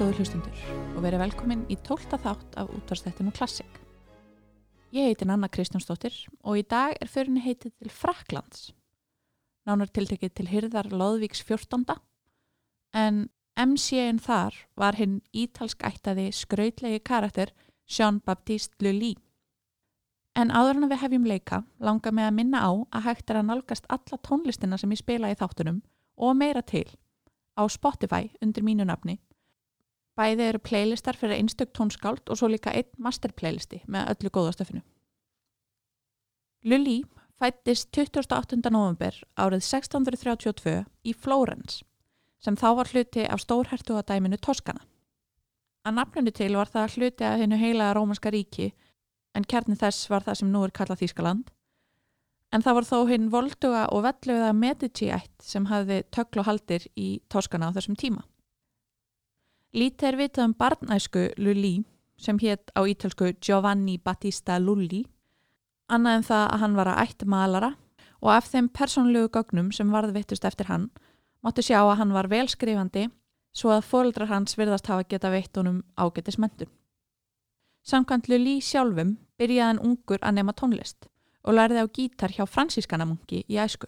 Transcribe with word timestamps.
Góður 0.00 0.22
hlustundur 0.22 0.60
og 0.96 1.02
verið 1.04 1.20
velkomin 1.20 1.62
í 1.68 1.76
tólta 1.84 2.16
þátt 2.16 2.54
af 2.56 2.70
útvarstættinu 2.72 3.34
Klassik. 3.36 3.74
Ég 4.96 5.10
heiti 5.10 5.26
Nanna 5.28 5.50
Kristjánsdóttir 5.52 6.14
og 6.40 6.56
í 6.56 6.62
dag 6.64 6.94
er 6.96 7.10
förinni 7.12 7.42
heitið 7.44 7.74
til 7.74 7.92
Fraklands. 7.92 8.70
Nánar 9.68 9.92
tiltekið 9.92 10.32
til 10.38 10.48
Hyrðar 10.48 10.88
Lóðvíks 10.88 11.44
14. 11.44 11.84
En 12.96 13.28
MC-in 13.60 14.24
þar 14.24 14.56
var 14.72 14.96
hinn 14.96 15.20
ítalsk 15.36 15.84
ættaði 15.84 16.30
skrautlegi 16.32 17.04
karakter 17.04 17.52
Jean-Baptiste 17.84 18.80
Lully. 18.80 19.18
En 20.32 20.48
áður 20.48 20.80
en 20.80 20.92
við 20.94 21.04
hefjum 21.04 21.28
leika 21.28 21.66
langar 21.76 22.16
mig 22.16 22.24
að 22.24 22.38
minna 22.40 22.64
á 22.64 22.72
að 22.72 23.10
hægt 23.10 23.28
er 23.28 23.44
að 23.44 23.50
nálgast 23.52 23.92
alla 23.92 24.24
tónlistina 24.24 24.80
sem 24.80 24.96
ég 24.96 25.04
spila 25.04 25.28
í 25.28 25.36
þáttunum 25.36 25.84
og 26.16 26.38
meira 26.40 26.64
til 26.64 26.88
á 27.60 27.68
Spotify 27.68 28.30
undir 28.40 28.64
mínu 28.64 28.88
nafni. 28.88 29.20
Bæði 30.20 30.50
eru 30.50 30.60
playlistar 30.60 31.16
fyrir 31.16 31.38
einstök 31.38 31.70
tónskáld 31.72 32.28
og 32.28 32.36
svo 32.36 32.50
líka 32.52 32.74
einn 32.76 32.90
master 33.00 33.32
playlisti 33.32 33.80
með 33.88 34.10
öllu 34.12 34.32
góðastöfinu. 34.34 34.82
Lully 36.68 36.98
fættist 37.40 37.88
28. 37.96 38.58
november 38.68 39.16
árið 39.40 39.62
1632 39.64 40.74
í 41.08 41.14
Flórens 41.16 41.80
sem 42.40 42.56
þá 42.56 42.68
var 42.76 42.90
hluti 42.92 43.24
af 43.24 43.40
stórhertugadæminu 43.40 44.36
Toskana. 44.40 44.84
Að 45.88 45.96
nafnunu 45.96 46.32
til 46.36 46.52
var 46.56 46.68
það 46.68 46.98
hluti 46.98 47.24
af 47.24 47.40
hennu 47.40 47.56
heila 47.56 47.94
rómanska 47.96 48.32
ríki 48.32 48.74
en 49.36 49.48
kjarni 49.48 49.78
þess 49.80 50.10
var 50.12 50.26
það 50.26 50.40
sem 50.42 50.52
nú 50.52 50.66
er 50.66 50.74
kallað 50.76 51.00
Þískaland 51.00 51.48
en 52.52 52.64
það 52.66 52.76
var 52.76 52.88
þó 52.88 52.98
hinn 53.08 53.30
volduga 53.32 53.86
og 53.94 54.04
velluða 54.04 54.52
Medici-ætt 54.56 55.32
sem 55.44 55.68
hafði 55.70 56.02
töklu 56.12 56.44
haldir 56.44 56.84
í 56.98 57.20
Toskana 57.32 57.70
á 57.70 57.74
þessum 57.76 57.96
tíma. 57.96 58.26
Lítið 59.70 60.08
er 60.08 60.16
vitað 60.18 60.48
um 60.48 60.52
barnæsku 60.58 61.20
Lully 61.38 61.84
sem 62.18 62.38
hétt 62.42 62.72
á 62.74 62.82
ítölsku 62.82 63.28
Giovanni 63.38 64.00
Battista 64.02 64.56
Lully 64.58 65.04
annað 65.86 66.16
en 66.16 66.24
það 66.26 66.46
að 66.46 66.60
hann 66.62 66.74
var 66.74 66.88
að 66.90 67.02
ætt 67.04 67.22
malara 67.22 67.68
og 68.18 68.32
af 68.34 68.48
þeim 68.50 68.68
persónlegu 68.74 69.28
gögnum 69.30 69.68
sem 69.70 69.92
varðvittust 69.94 70.48
eftir 70.48 70.66
hann 70.66 70.88
máttu 71.46 71.62
sjá 71.62 71.78
að 71.84 72.00
hann 72.00 72.14
var 72.16 72.28
velskrifandi 72.32 73.04
svo 73.54 73.70
að 73.70 73.86
fóldrar 73.92 74.32
hans 74.32 74.58
virðast 74.58 74.90
hafa 74.90 75.06
geta 75.06 75.30
veitt 75.30 75.54
honum 75.54 75.84
ágetismendun. 75.94 76.66
Samkvæmt 77.86 78.26
Lully 78.26 78.58
sjálfum 78.58 79.14
byrjaði 79.38 79.68
hann 79.68 79.82
ungur 79.86 80.18
að 80.18 80.34
nema 80.40 80.56
tónlist 80.58 81.06
og 81.46 81.54
lærði 81.54 81.86
á 81.86 81.86
gítar 81.86 82.34
hjá 82.34 82.42
fransískanamunki 82.42 83.44
í 83.46 83.62
æsku. 83.62 83.86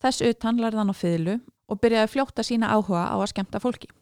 Þess 0.00 0.24
utan 0.24 0.64
lærði 0.64 0.80
hann 0.80 0.96
á 0.96 0.96
fiðlu 0.96 1.38
og 1.68 1.84
byrjaði 1.84 2.12
fljótt 2.16 2.40
að 2.40 2.50
sína 2.54 2.72
áhuga 2.72 3.04
á 3.12 3.20
að 3.20 3.30
skemta 3.36 3.60
fólki. 3.60 3.92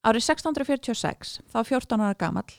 Árið 0.00 0.24
1646, 0.32 1.40
þá 1.44 1.58
14 1.60 2.00
ára 2.00 2.16
gamall, 2.16 2.52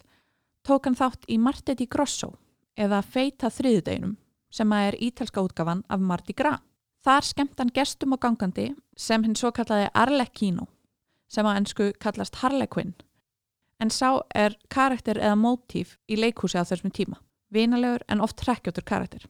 tók 0.62 0.86
hann 0.86 0.98
þátt 0.98 1.26
í 1.26 1.40
Marti 1.42 1.74
di 1.74 1.88
Grosso 1.90 2.36
eða 2.78 3.02
Feita 3.02 3.50
þriðudeginum 3.50 4.18
sem 4.54 4.74
að 4.76 4.90
er 4.92 4.98
ítalska 5.08 5.42
útgafan 5.42 5.82
af 5.90 6.04
Mardi 6.06 6.36
Gras. 6.38 6.62
Þar 7.02 7.26
skemmt 7.26 7.58
hann 7.58 7.72
gestum 7.74 8.14
og 8.14 8.22
gangandi 8.22 8.68
sem 8.94 9.24
hinn 9.26 9.34
svo 9.34 9.50
kallaði 9.50 9.88
Arlecchino 9.98 10.68
sem 11.32 11.48
á 11.50 11.58
ennsku 11.58 11.88
kallast 11.98 12.38
Harlequin 12.44 12.94
en 13.82 13.90
sá 13.90 14.22
er 14.38 14.54
karakter 14.70 15.18
eða 15.18 15.40
mótíf 15.40 15.96
í 16.06 16.20
leikhúsi 16.20 16.62
á 16.62 16.68
þessum 16.70 16.94
tíma 16.94 17.18
vinalegur 17.50 18.06
en 18.08 18.22
oft 18.22 18.44
hrekkjótur 18.46 18.86
karakter. 18.86 19.26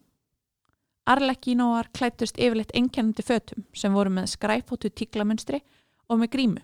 Arlekkínóar 1.07 1.87
klættust 1.95 2.35
yfirleitt 2.37 2.75
einkennandi 2.75 3.23
fötum 3.25 3.63
sem 3.73 3.93
voru 3.95 4.11
með 4.13 4.33
skræfótu 4.35 4.91
tíklamunstri 4.91 5.61
og 6.11 6.19
með 6.21 6.31
grímu. 6.35 6.61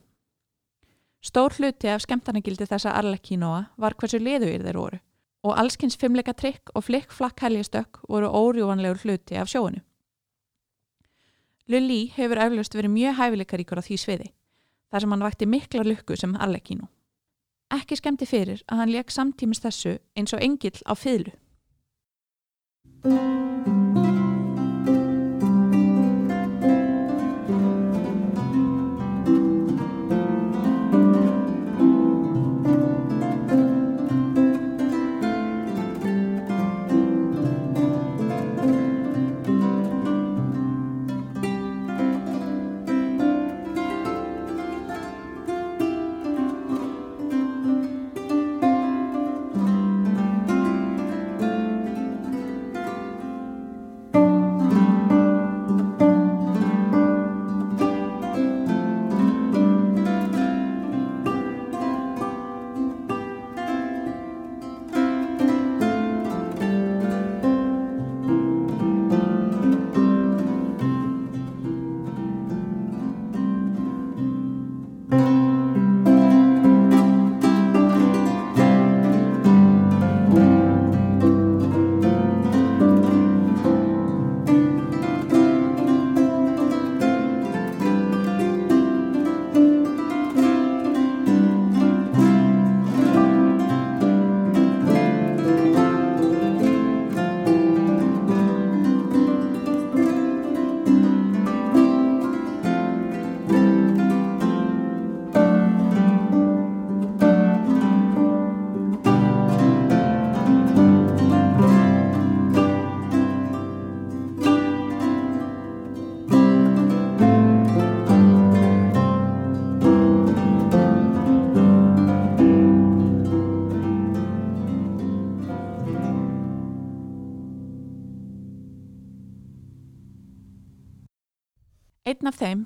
Stór 1.24 1.54
hluti 1.58 1.90
af 1.90 2.04
skemmtarnagildi 2.06 2.68
þessa 2.70 2.94
Arlekkínóa 3.00 3.66
var 3.82 3.96
hversu 3.98 4.20
liðuir 4.22 4.64
þeir 4.64 4.80
voru 4.80 5.00
og 5.48 5.54
allskins 5.62 5.96
fimmleika 6.00 6.34
trikk 6.36 6.74
og 6.76 6.84
flikk 6.88 7.14
flakk 7.14 7.40
helgjastök 7.46 8.02
voru 8.10 8.28
órjúvanlegur 8.28 9.04
hluti 9.06 9.38
af 9.38 9.48
sjóinu. 9.52 9.80
Lully 11.68 12.08
hefur 12.16 12.42
eflaust 12.42 12.76
verið 12.76 12.94
mjög 12.96 13.18
hæfileikaríkur 13.20 13.80
á 13.80 13.84
því 13.84 13.98
sviði 14.02 14.30
þar 14.92 15.04
sem 15.04 15.12
hann 15.14 15.26
vakti 15.26 15.50
mikla 15.50 15.84
lukku 15.84 16.16
sem 16.16 16.36
Arlekkínó. 16.36 16.88
Ekki 17.76 17.98
skemmti 18.00 18.26
fyrir 18.26 18.64
að 18.72 18.84
hann 18.84 18.94
leik 18.94 19.12
samtímis 19.12 19.64
þessu 19.64 19.98
eins 20.16 20.34
og 20.34 20.44
engill 20.44 20.80
á 20.88 20.96
fylgu. 20.96 21.36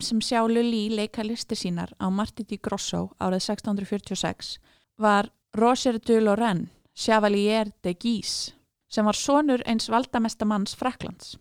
Sem 0.01 0.19
sjá 0.21 0.41
Lully 0.47 0.89
leika 0.89 1.23
listi 1.23 1.55
sínar 1.55 1.93
á 2.01 2.09
Marti 2.09 2.43
di 2.43 2.57
Grosso 2.57 3.11
árið 3.19 3.45
1646 3.45 4.57
var 4.97 5.31
Roger 5.53 5.99
de 5.99 6.21
Lorraine, 6.21 6.69
Chevalier 6.93 7.71
de 7.83 7.93
Guise, 7.93 8.53
sem 8.89 9.05
var 9.05 9.15
sonur 9.15 9.63
eins 9.65 9.89
valdamesta 9.89 10.45
manns 10.45 10.75
Fraklands. 10.75 11.37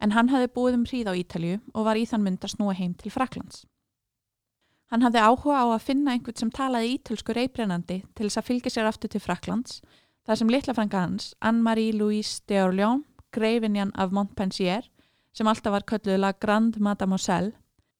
En 0.00 0.12
hann 0.14 0.30
hafði 0.30 0.52
búið 0.54 0.78
um 0.78 0.84
hríð 0.86 1.10
á 1.10 1.14
Ítalju 1.18 1.60
og 1.74 1.86
var 1.86 1.98
í 1.98 2.06
þann 2.06 2.22
mynd 2.22 2.44
að 2.44 2.54
snúa 2.54 2.74
heim 2.78 2.94
til 2.94 3.10
Fraklands. 3.10 3.64
Hann 4.88 5.04
hafði 5.04 5.20
áhuga 5.20 5.60
á 5.60 5.66
að 5.68 5.84
finna 5.84 6.14
einhvern 6.14 6.38
sem 6.38 6.52
talaði 6.54 6.94
ítölsku 6.96 7.34
reybrennandi 7.36 8.02
til 8.14 8.28
þess 8.28 8.40
að 8.40 8.48
fylgja 8.48 8.72
sér 8.72 8.88
aftur 8.88 9.12
til 9.12 9.20
Fraklands, 9.20 9.82
þar 10.24 10.40
sem 10.40 10.52
litlafrænga 10.52 11.02
hans, 11.02 11.34
Anne-Marie 11.40 11.92
Louise 11.92 12.40
de 12.48 12.62
Orléans, 12.62 13.04
greifinjan 13.32 13.92
af 13.94 14.14
Montpensier, 14.16 14.86
sem 15.32 15.46
alltaf 15.46 15.74
var 15.74 15.84
kölluð 15.84 16.22
La 16.22 16.32
Grande 16.32 16.80
Mademoiselle, 16.80 17.52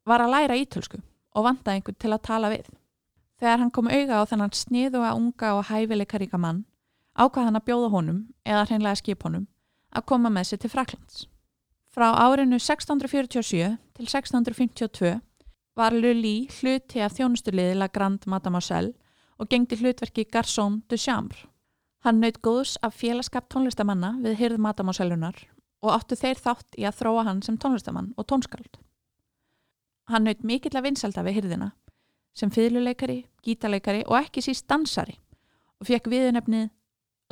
var 0.08 0.24
að 0.24 0.34
læra 0.34 0.58
ítölsku 0.58 1.00
og 1.36 1.46
vantaði 1.46 1.78
einhvern 1.78 1.98
til 2.02 2.12
að 2.14 2.24
tala 2.26 2.50
við. 2.52 2.68
Þegar 3.38 3.62
hann 3.62 3.70
kom 3.70 3.88
auga 3.88 4.18
á 4.18 4.22
þennan 4.26 4.54
sniðuga 4.56 5.14
unga 5.14 5.54
og 5.54 5.66
hæfileikaríka 5.68 6.40
mann, 6.42 6.64
ákvað 7.14 7.48
hann 7.48 7.58
að 7.60 7.66
bjóða 7.68 7.90
honum, 7.94 8.22
eða 8.42 8.64
hreinlega 8.66 8.98
skip 8.98 9.22
honum, 9.22 9.46
að 9.94 10.06
koma 10.10 10.30
með 10.32 10.50
sér 10.50 10.62
til 10.64 10.72
Fraklands. 10.72 11.26
Frá 11.94 12.10
árinu 12.14 12.58
1647 12.58 13.76
til 13.94 14.06
1652 14.06 15.20
var 15.78 15.94
Lully 15.94 16.48
hluti 16.58 17.00
af 17.02 17.14
þjónustuliði 17.16 17.76
La 17.78 17.88
Grande 17.88 18.30
Mademoiselle 18.30 18.94
og 19.38 19.48
gengdi 19.50 19.78
hlutverki 19.78 20.26
Garçon 20.26 20.82
de 20.90 20.98
Chambre. 20.98 21.46
Hann 22.04 22.20
naut 22.22 22.40
góðs 22.42 22.76
af 22.82 22.98
félagskap 22.98 23.48
tónlistamanna 23.50 24.16
við 24.22 24.38
hyrð 24.42 24.62
Mademoisellunar 24.62 25.38
og 25.82 25.94
áttu 25.94 26.18
þeir 26.18 26.42
þátt 26.42 26.78
í 26.78 26.86
að 26.86 26.98
þróa 27.00 27.24
hann 27.30 27.42
sem 27.42 27.58
tónlistamann 27.58 28.12
og 28.18 28.26
tónskald. 28.30 28.78
Hann 30.08 30.24
naut 30.24 30.40
mikill 30.46 30.76
að 30.78 30.86
vinselda 30.88 31.24
við 31.26 31.42
hyrðina 31.42 31.72
sem 32.38 32.50
fyrluleikari, 32.54 33.24
gítarleikari 33.44 34.04
og 34.06 34.16
ekki 34.20 34.44
síst 34.44 34.68
dansari 34.70 35.18
og 35.80 35.88
fekk 35.88 36.08
viðunefnið 36.12 36.68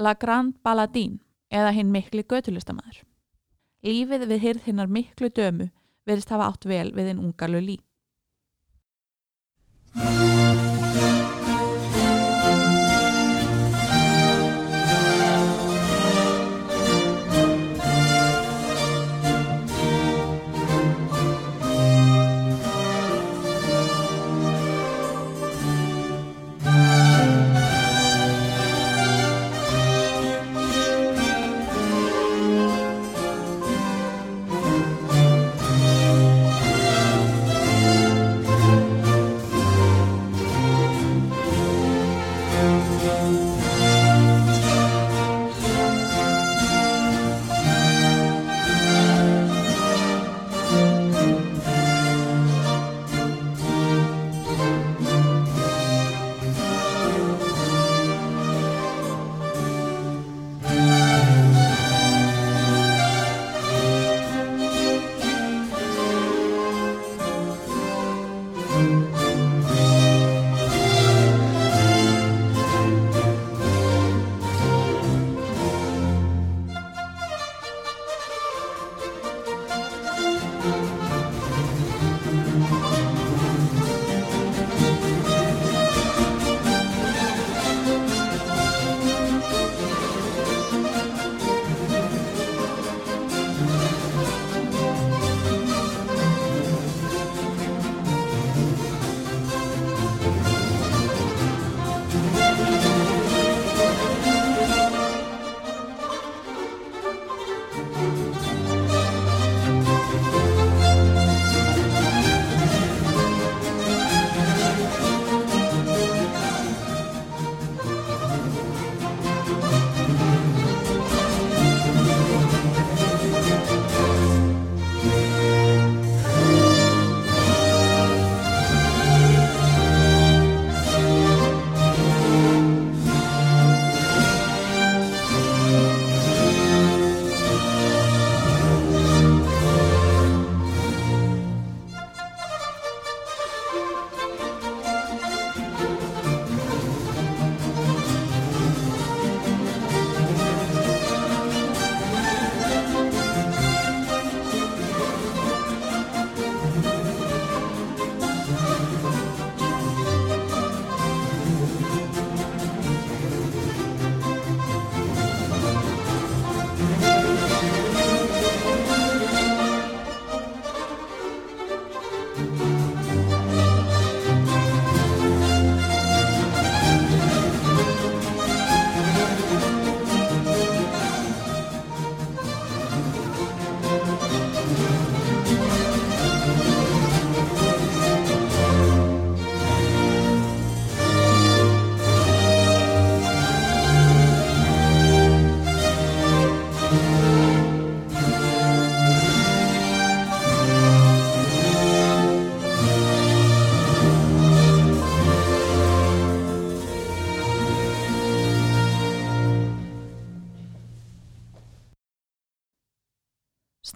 La 0.02 0.12
Grande 0.20 0.58
Balladine 0.66 1.22
eða 1.48 1.72
hinn 1.72 1.92
mikli 1.94 2.26
götulistamæður. 2.28 3.00
Lífið 3.86 4.26
við 4.28 4.42
hyrð 4.42 4.68
hinnar 4.68 4.90
miklu 4.92 5.30
dömu 5.30 5.70
verðist 6.06 6.32
hafa 6.34 6.50
átt 6.50 6.68
vel 6.68 6.90
við 6.92 7.12
hinn 7.12 7.22
unga 7.22 7.48
Lully. 7.48 7.80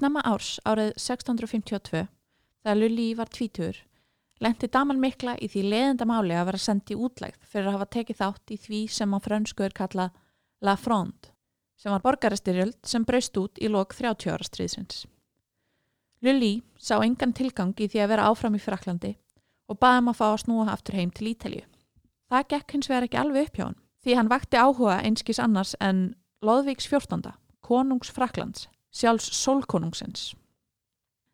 Snemma 0.01 0.23
árs 0.25 0.55
árið 0.65 0.95
1652, 0.97 2.07
þegar 2.65 2.79
Lully 2.79 3.11
var 3.19 3.29
tvítur, 3.29 3.77
lendi 4.41 4.71
daman 4.73 4.97
mikla 4.97 5.35
í 5.37 5.49
því 5.53 5.65
leðenda 5.67 6.07
máli 6.09 6.33
að 6.41 6.47
vera 6.49 6.61
sendið 6.65 6.95
í 6.95 7.05
útlegð 7.05 7.43
fyrir 7.45 7.69
að 7.69 7.77
hafa 7.77 7.87
tekið 7.97 8.19
þátt 8.23 8.55
í 8.55 8.57
því 8.63 8.81
sem 8.97 9.13
á 9.13 9.19
frönsku 9.21 9.67
er 9.67 9.77
kallað 9.77 10.17
La 10.65 10.79
Fronde, 10.81 11.35
sem 11.77 11.93
var 11.93 12.01
borgaristyrjöld 12.07 12.79
sem 12.81 13.05
braust 13.05 13.37
út 13.43 13.61
í 13.61 13.69
lok 13.69 13.93
30 13.99 14.33
ára 14.33 14.49
stríðsins. 14.49 15.05
Lully 16.25 16.63
sá 16.81 16.97
engan 17.05 17.37
tilgang 17.37 17.77
í 17.77 17.93
því 17.93 18.01
að 18.01 18.13
vera 18.15 18.33
áfram 18.33 18.57
í 18.57 18.65
Fraklandi 18.65 19.13
og 19.69 19.83
baði 19.85 20.01
um 20.07 20.13
að 20.15 20.21
fá 20.23 20.27
að 20.31 20.41
snúa 20.47 20.69
aftur 20.73 20.97
heim 20.97 21.13
til 21.13 21.29
Ítalju. 21.35 21.69
Það 22.33 22.51
gekk 22.57 22.79
hins 22.79 22.89
vegar 22.89 23.11
ekki 23.11 23.21
alveg 23.21 23.53
upp 23.53 23.61
hjá 23.61 23.69
hann, 23.69 23.81
því 24.01 24.17
hann 24.17 24.33
vakti 24.33 24.65
áhuga 24.65 24.99
einskis 25.05 25.45
annars 25.45 25.77
en 25.77 26.05
Lóðvíks 26.41 26.89
14. 26.89 27.35
konungs 27.61 28.09
Fraklands 28.09 28.71
sjálfs 28.91 29.31
sólkonungsins. 29.37 30.35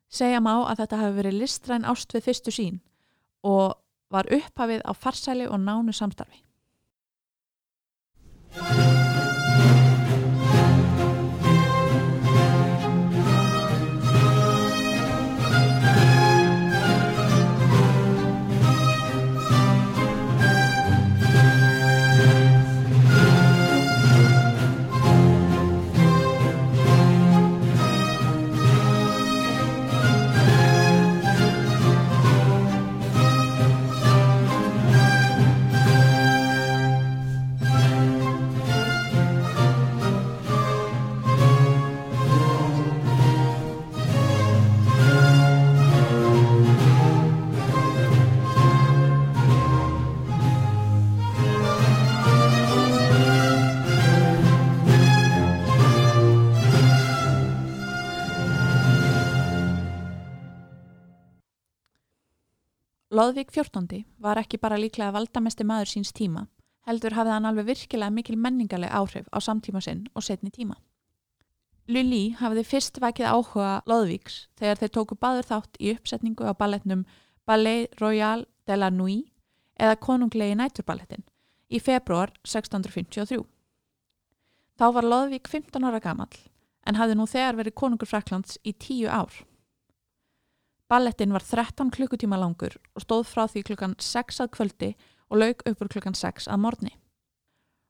Segja 0.08 0.40
má 0.40 0.54
að 0.68 0.82
þetta 0.82 1.00
hafi 1.02 1.16
verið 1.18 1.40
listræn 1.40 1.88
ást 1.88 2.14
við 2.14 2.28
fyrstu 2.28 2.54
sín 2.54 2.80
og 3.46 3.78
var 4.12 4.28
upphafið 4.32 4.84
á 4.86 4.92
farsæli 4.94 5.48
og 5.50 5.60
nánu 5.60 5.92
samstarfi. 5.92 6.42
Lóðvík 63.16 63.52
14. 63.54 64.04
var 64.20 64.36
ekki 64.36 64.58
bara 64.60 64.76
líklega 64.76 65.14
valdamesti 65.14 65.64
maður 65.64 65.88
síns 65.88 66.10
tíma, 66.12 66.42
heldur 66.84 67.14
hafði 67.16 67.32
hann 67.32 67.46
alveg 67.48 67.68
virkilega 67.70 68.12
mikil 68.12 68.34
menningarleg 68.36 68.92
áhrif 68.92 69.30
á 69.32 69.38
samtíma 69.40 69.80
sinn 69.80 70.02
og 70.12 70.26
setni 70.26 70.50
tíma. 70.52 70.76
Lully 71.88 72.34
hafði 72.36 72.64
fyrst 72.66 73.00
vakið 73.00 73.30
áhuga 73.30 73.70
Lóðvíks 73.88 74.36
þegar 74.60 74.82
þeir 74.82 74.92
tóku 74.98 75.16
baður 75.22 75.48
þátt 75.48 75.80
í 75.80 75.94
uppsetningu 75.94 76.44
á 76.44 76.52
balletnum 76.58 77.06
Ballet 77.48 77.94
Royal 78.02 78.44
de 78.68 78.76
la 78.76 78.90
Nuit 78.90 79.32
eða 79.80 79.96
konunglegi 80.08 80.58
næturballettin 80.58 81.24
í 81.70 81.80
februar 81.80 82.34
1653. 82.44 83.40
Þá 84.76 84.86
var 84.92 85.08
Lóðvík 85.08 85.48
15 85.48 85.88
ára 85.88 86.02
gamall 86.04 86.42
en 86.84 87.00
hafði 87.00 87.16
nú 87.16 87.30
þegar 87.30 87.62
verið 87.62 87.80
konungur 87.80 88.12
Fraklands 88.12 88.58
í 88.60 88.76
tíu 88.76 89.08
ár. 89.08 89.32
Ballettin 90.88 91.32
var 91.34 91.42
13 91.42 91.90
klukkutíma 91.90 92.38
langur 92.38 92.76
og 92.94 93.02
stóð 93.02 93.24
frá 93.26 93.46
því 93.50 93.62
klukkan 93.66 93.94
6 93.98 94.38
að 94.44 94.52
kvöldi 94.54 94.90
og 95.30 95.40
lauk 95.42 95.64
uppur 95.66 95.90
klukkan 95.90 96.14
6 96.14 96.46
að 96.46 96.60
morni. 96.62 96.92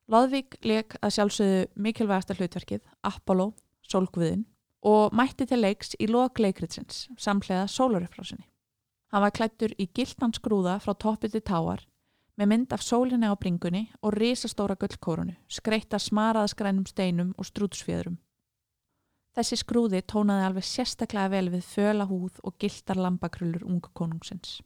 Lóðvík 0.09 0.57
leik 0.65 0.97
að 1.03 1.17
sjálfsögðu 1.17 1.67
mikilvægasta 1.77 2.37
hlutverkið, 2.39 2.81
Apollo, 3.05 3.51
sólguðin 3.85 4.47
og 4.87 5.13
mætti 5.13 5.45
til 5.51 5.61
leiks 5.61 5.93
í 6.01 6.09
lokleikritsins 6.09 7.09
samhlega 7.19 7.67
sólarupfrásinni. 7.69 8.47
Hann 9.13 9.23
var 9.23 9.35
klættur 9.35 9.75
í 9.77 9.91
giltans 9.93 10.41
grúða 10.41 10.79
frá 10.81 10.95
toppið 10.95 11.37
til 11.37 11.45
táar 11.53 11.85
með 12.37 12.51
mynd 12.53 12.73
af 12.73 12.85
sólinni 12.85 13.29
á 13.29 13.35
bringunni 13.37 13.87
og 14.05 14.17
risastóra 14.17 14.77
gullkórunu, 14.77 15.37
skreitta 15.49 15.99
smaraðaskrænum 16.01 16.87
steinum 16.89 17.33
og 17.37 17.49
strútsfjöðrum. 17.49 18.19
Þessi 19.37 19.59
skrúði 19.61 20.01
tónaði 20.09 20.47
alveg 20.47 20.65
sérstaklega 20.65 21.29
vel 21.35 21.51
við 21.53 21.67
föla 21.69 22.07
húð 22.09 22.39
og 22.43 22.57
giltar 22.63 22.97
lambakrullur 22.97 23.67
ungu 23.69 23.91
konungsins. 23.93 24.63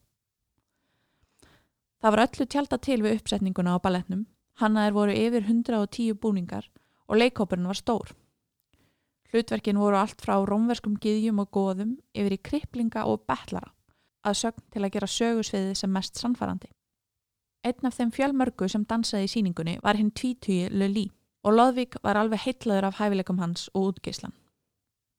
Það 2.01 2.15
var 2.15 2.23
öllu 2.25 2.47
tjálta 2.47 2.79
til 2.79 3.01
við 3.03 3.17
uppsetninguna 3.19 3.75
á 3.75 3.83
balletnum, 3.83 4.25
hannaðir 4.63 4.95
voru 4.95 5.17
yfir 5.17 5.43
110 5.43 6.15
búningar 6.23 6.71
og 7.11 7.19
leikópurinn 7.19 7.67
var 7.67 7.81
stór. 7.81 8.15
Hlutverkin 9.31 9.79
voru 9.79 9.99
allt 9.99 10.23
frá 10.23 10.39
rómverskum 10.47 10.97
giðjum 11.03 11.43
og 11.43 11.51
góðum 11.55 11.97
yfir 12.15 12.35
í 12.39 12.43
kripplinga 12.49 13.05
og 13.11 13.27
betlara 13.27 13.75
að 14.27 14.39
sögn 14.43 14.65
til 14.71 14.85
að 14.85 14.93
gera 14.95 15.11
sögusviðið 15.11 15.75
sem 15.81 15.93
mest 15.93 16.19
sannfarandi. 16.21 16.71
Einn 17.67 17.87
af 17.87 17.97
þeim 17.99 18.13
fjölmörgu 18.15 18.69
sem 18.71 18.87
dansaði 18.89 19.27
í 19.27 19.33
síningunni 19.35 19.79
var 19.85 19.99
hinn 19.99 20.13
tvítugi 20.17 20.71
Lulí 20.73 21.09
og 21.45 21.57
Lóðvík 21.57 21.99
var 22.05 22.21
alveg 22.21 22.47
heitlaður 22.47 22.91
af 22.91 23.01
hæfileikum 23.01 23.41
hans 23.41 23.69
og 23.75 23.93
útgeislan. 23.93 24.33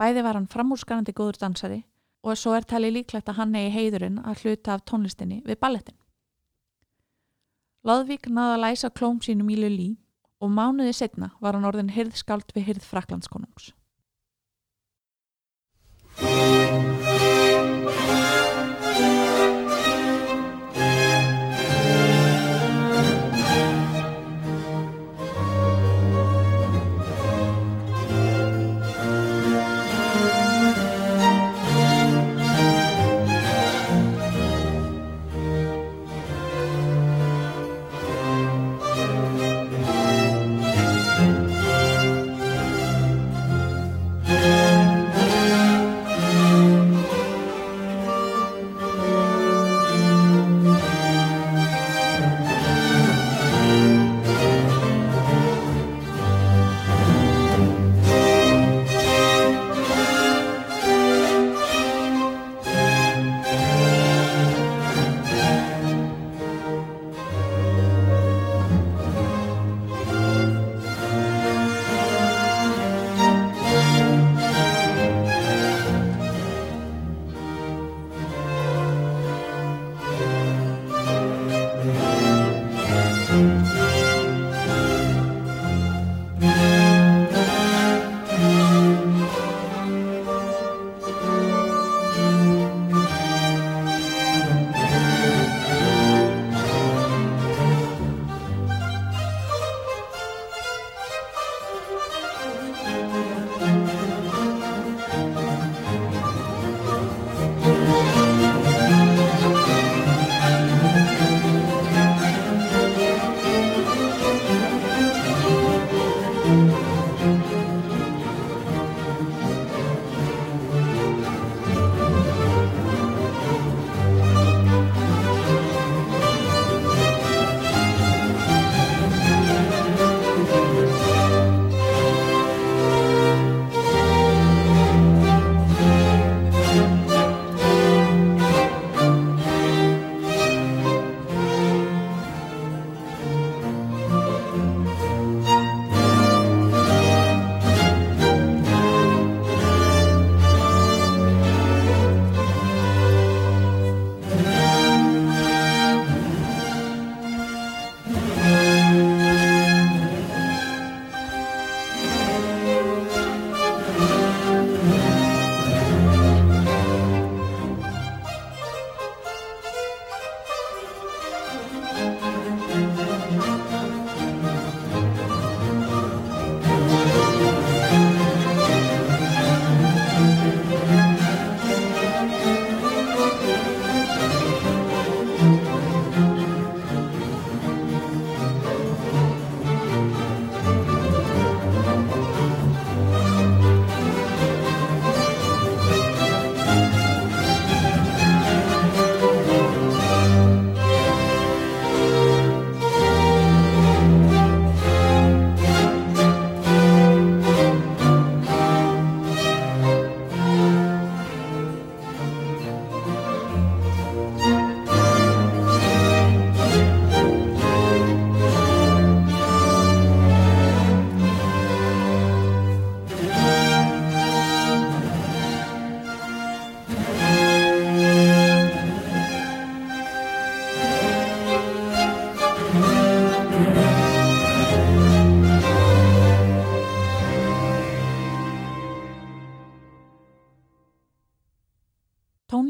Bæði 0.01 0.21
var 0.25 0.33
hann 0.39 0.49
framúrskarandi 0.49 1.13
góður 1.13 1.37
dansari 1.43 1.83
og 2.25 2.37
svo 2.37 2.55
er 2.57 2.65
talið 2.65 2.95
líklegt 2.95 3.27
að 3.29 3.37
hann 3.37 3.57
eigi 3.57 3.73
heiðurinn 3.75 4.17
að 4.25 4.41
hluta 4.41 4.73
af 4.73 4.85
tónlistinni 4.89 5.41
við 5.45 5.59
ballettin. 5.61 5.97
Lóðvík 7.85 8.25
náða 8.29 8.55
að 8.55 8.63
læsa 8.63 8.89
klóm 8.89 9.21
sínum 9.21 9.49
í 9.53 9.59
Lulí 9.61 9.89
og 10.41 10.49
mánuði 10.53 10.93
setna 10.97 11.31
var 11.41 11.57
hann 11.57 11.69
orðin 11.69 11.93
hyrðskáld 11.93 12.49
við 12.57 12.67
hyrð 12.71 12.89
Fraklandskonungs. 12.89 13.71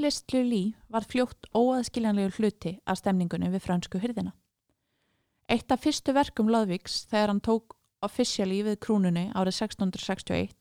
List 0.01 0.33
Lully 0.33 0.73
var 0.91 1.05
fljótt 1.07 1.47
óaðskiljanlegur 1.55 2.37
hluti 2.39 2.77
af 2.85 2.99
stemningunni 2.99 3.51
við 3.53 3.63
fransku 3.65 4.01
hyrðina. 4.01 4.33
Eitt 5.51 5.71
af 5.71 5.83
fyrstu 5.83 6.13
verkum 6.15 6.49
Lodvíks 6.51 7.05
þegar 7.11 7.33
hann 7.33 7.43
tók 7.45 7.75
officially 8.05 8.61
við 8.65 8.79
krúnunni 8.83 9.29
árið 9.35 9.61
1661 9.61 10.55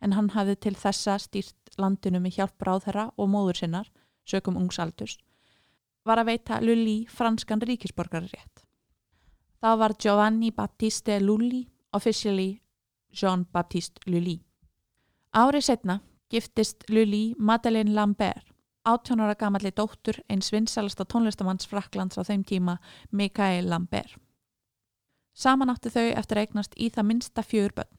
en 0.00 0.14
hann 0.14 0.30
hafði 0.34 0.56
til 0.64 0.74
þessa 0.78 1.18
stýrt 1.20 1.78
landinu 1.78 2.20
með 2.22 2.38
hjálp 2.38 2.56
bráðherra 2.62 3.08
og 3.16 3.30
móður 3.32 3.60
sinnar, 3.62 3.90
sökum 4.28 4.58
ungsaldurs, 4.60 5.18
var 6.06 6.22
að 6.22 6.32
veita 6.32 6.60
Lully 6.62 7.02
franskan 7.10 7.62
ríkisborgararétt. 7.64 8.64
Það 9.58 9.78
var 9.82 9.96
Giovanni 9.98 10.52
Baptiste 10.54 11.18
Lully, 11.20 11.66
officially 11.92 12.60
Jean-Baptiste 13.10 14.06
Lully. 14.06 14.38
Árið 15.34 15.66
setna 15.66 15.98
giftist 16.30 16.86
Lully 16.88 17.34
Madeleine 17.38 17.92
Lambert, 17.92 18.47
18 18.88 19.20
ára 19.20 19.36
gamalli 19.36 19.70
dóttur 19.76 20.22
eins 20.32 20.48
vinsalasta 20.52 21.04
tónlistamanns 21.04 21.68
Fraklands 21.68 22.16
á 22.16 22.24
þeim 22.24 22.44
tíma, 22.48 22.78
Mikael 23.12 23.68
Lambert. 23.68 24.16
Saman 25.36 25.70
áttu 25.70 25.92
þau 25.92 26.08
eftir 26.18 26.38
að 26.38 26.46
eignast 26.46 26.72
í 26.76 26.88
það 26.90 27.08
minsta 27.10 27.44
fjögurbönn. 27.44 27.90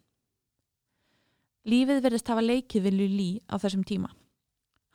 Lífið 1.69 2.01
verðist 2.03 2.31
hafa 2.31 2.41
leikið 2.43 2.87
við 2.87 2.97
Lully 2.97 3.29
á 3.47 3.55
þessum 3.61 3.83
tíma. 3.85 4.09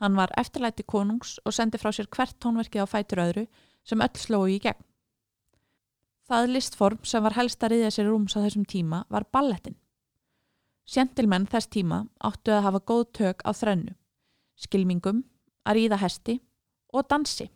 Hann 0.02 0.16
var 0.18 0.32
eftirlæti 0.36 0.82
konungs 0.82 1.38
og 1.44 1.54
sendi 1.54 1.78
frá 1.78 1.92
sér 1.94 2.10
hvert 2.10 2.36
tónverkið 2.42 2.84
á 2.84 2.86
fætur 2.90 3.22
öðru 3.22 3.46
sem 3.86 4.02
öll 4.02 4.18
slói 4.18 4.56
í 4.56 4.60
gegn. 4.64 4.82
Það 6.24 6.50
listform 6.56 7.04
sem 7.04 7.22
var 7.22 7.36
helst 7.36 7.62
að 7.62 7.74
riðja 7.74 7.92
sér 7.94 8.08
rúms 8.10 8.34
á 8.34 8.42
þessum 8.42 8.64
tíma 8.64 9.04
var 9.12 9.28
ballettin. 9.32 9.76
Sjentilmenn 10.84 11.46
þess 11.48 11.70
tíma 11.72 12.02
áttu 12.20 12.52
að 12.52 12.64
hafa 12.66 12.80
góð 12.80 13.04
tök 13.20 13.44
á 13.44 13.50
þrennu, 13.56 13.94
skilmingum, 14.56 15.22
að 15.64 15.78
ríða 15.78 16.00
hesti 16.02 16.38
og 16.94 17.06
dansi. 17.10 17.48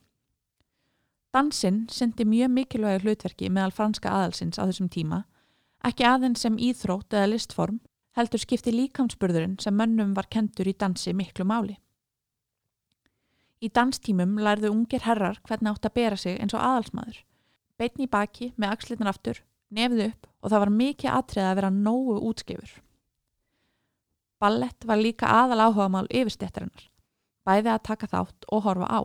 Dansinn 1.35 1.85
syndi 1.93 2.25
mjög 2.25 2.55
mikilvægur 2.55 3.05
hlutverki 3.05 3.51
meðal 3.53 3.75
franska 3.77 4.11
aðalsins 4.11 4.57
á 4.57 4.65
þessum 4.65 4.89
tíma, 4.89 5.27
ekki 5.85 6.07
aðeins 6.09 6.41
sem 6.43 6.57
íþrótt 6.57 7.13
eða 7.13 7.29
listform, 7.35 7.83
heldur 8.17 8.41
skipti 8.43 8.73
líkamsburðurinn 8.73 9.59
sem 9.63 9.77
mönnum 9.77 10.17
var 10.17 10.27
kentur 10.33 10.67
í 10.67 10.75
dansi 10.75 11.13
miklu 11.15 11.45
máli. 11.47 11.77
Í 13.63 13.69
danstímum 13.75 14.39
lærðu 14.41 14.73
ungir 14.73 15.05
herrar 15.05 15.39
hvernig 15.47 15.75
átt 15.75 15.87
að 15.91 15.97
bera 15.99 16.17
sig 16.17 16.39
eins 16.41 16.55
og 16.55 16.65
aðalsmaður, 16.65 17.23
beitni 17.79 18.07
í 18.07 18.11
baki 18.11 18.53
með 18.57 18.75
axlirnar 18.75 19.13
aftur, 19.13 19.43
nefðu 19.71 20.09
upp 20.09 20.29
og 20.41 20.51
það 20.53 20.63
var 20.65 20.77
mikið 20.81 21.15
atrið 21.15 21.49
að 21.49 21.57
vera 21.61 21.75
nógu 21.75 22.19
útskifur. 22.31 22.77
Ballett 24.39 24.87
var 24.87 25.03
líka 25.03 25.29
aðal 25.29 25.67
áhugamál 25.67 26.07
yfirstéttarinnar, 26.09 26.88
bæði 27.49 27.73
að 27.73 27.85
taka 27.89 28.11
þátt 28.13 28.49
og 28.53 28.65
horfa 28.69 28.89
á. 28.93 29.01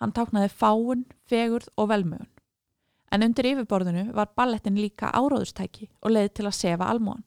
Hann 0.00 0.12
táknaði 0.16 0.50
fáun, 0.52 1.06
fegurð 1.26 1.70
og 1.76 1.90
velmögun. 1.90 2.32
En 3.12 3.22
undir 3.22 3.48
yfirborðinu 3.52 4.10
var 4.16 4.34
ballettin 4.36 4.78
líka 4.78 5.12
áróðustæki 5.14 5.88
og 6.02 6.12
leiði 6.12 6.34
til 6.36 6.46
að 6.48 6.58
sefa 6.58 6.90
almóan. 6.90 7.24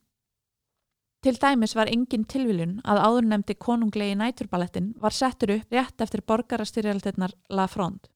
Til 1.20 1.36
dæmis 1.36 1.74
var 1.76 1.90
engin 1.92 2.24
tilviljun 2.32 2.78
að 2.88 3.02
áðurnemdi 3.04 3.56
konunglegi 3.60 4.16
næturballettin 4.16 4.94
var 5.04 5.16
settur 5.16 5.58
upp 5.58 5.74
rétt 5.76 6.04
eftir 6.06 6.24
borgarastyrjaldirnar 6.24 7.34
La 7.52 7.66
Fronde. 7.68 8.08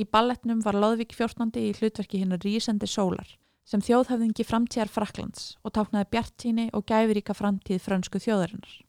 Í 0.00 0.06
ballettnum 0.08 0.62
var 0.64 0.78
Lóðvík 0.80 1.12
14. 1.12 1.50
í 1.60 1.74
hlutverki 1.76 2.22
hinn 2.22 2.32
að 2.32 2.46
rísendi 2.46 2.88
sólar 2.88 3.34
sem 3.68 3.82
þjóðhafðingi 3.84 4.46
framtíðar 4.48 4.90
Fraklands 4.90 5.58
og 5.62 5.74
táknaði 5.76 6.08
bjartíni 6.14 6.64
og 6.72 6.86
gæfiríka 6.88 7.36
framtíð 7.36 7.84
frönsku 7.84 8.20
þjóðarinnar. 8.22 8.80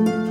Ballett 0.00 0.29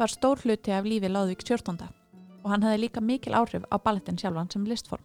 var 0.00 0.08
stór 0.08 0.40
hluti 0.40 0.72
af 0.72 0.86
lífi 0.88 1.08
Láðvík 1.12 1.42
14. 1.44 1.76
og 2.40 2.48
hann 2.48 2.62
hefði 2.64 2.80
líka 2.80 3.00
mikil 3.04 3.34
áhrif 3.36 3.66
á 3.68 3.76
ballettin 3.76 4.16
sjálfan 4.16 4.48
sem 4.48 4.64
listform. 4.64 5.04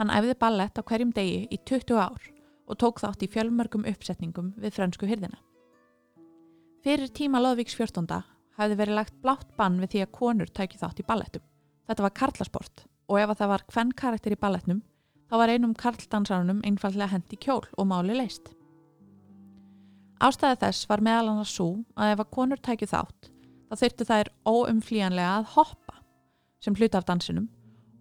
Hann 0.00 0.10
æfði 0.10 0.34
ballett 0.40 0.78
á 0.78 0.82
hverjum 0.82 1.12
degi 1.14 1.44
í 1.46 1.58
20 1.62 2.00
ár 2.02 2.24
og 2.66 2.78
tók 2.82 2.98
þátt 2.98 3.22
í 3.22 3.30
fjölmörgum 3.30 3.86
uppsetningum 3.86 4.50
við 4.58 4.74
fransku 4.74 5.06
hyrðina. 5.06 5.38
Fyrir 6.82 7.14
tíma 7.14 7.38
Lóðvíks 7.38 7.78
14. 7.78 8.10
hafði 8.58 8.78
verið 8.80 8.98
lagt 8.98 9.20
blátt 9.22 9.54
bann 9.54 9.78
við 9.78 9.94
því 9.94 10.02
að 10.02 10.14
konur 10.18 10.50
tæki 10.50 10.80
þátt 10.82 10.98
í 10.98 11.06
ballettum. 11.06 11.44
Þetta 11.86 12.06
var 12.08 12.16
karlasport 12.18 12.86
og 13.06 13.20
ef 13.20 13.38
það 13.38 13.52
var 13.54 13.66
hvern 13.70 13.92
karakter 13.94 14.34
í 14.34 14.40
balletnum 14.42 14.82
þá 15.30 15.36
var 15.38 15.52
einum 15.54 15.76
karldansarunum 15.78 16.64
einfallega 16.66 17.14
hendi 17.14 17.38
kjól 17.38 17.62
og 17.78 17.86
máli 17.86 18.18
leist. 18.18 18.56
Ástæði 20.18 20.64
þess 20.66 20.88
var 20.90 21.02
meðal 21.02 21.30
annars 21.30 21.54
svo 21.54 21.76
að 21.94 22.16
ef 22.16 22.24
að 22.26 22.34
konur 22.34 22.58
tæki 22.58 22.90
þátt 22.90 23.31
þá 23.72 23.80
þurftu 23.80 24.04
þær 24.04 24.28
óumflíjanlega 24.44 25.34
að 25.40 25.50
hoppa 25.54 26.00
sem 26.60 26.76
hluta 26.76 27.00
af 27.00 27.06
dansinum 27.08 27.48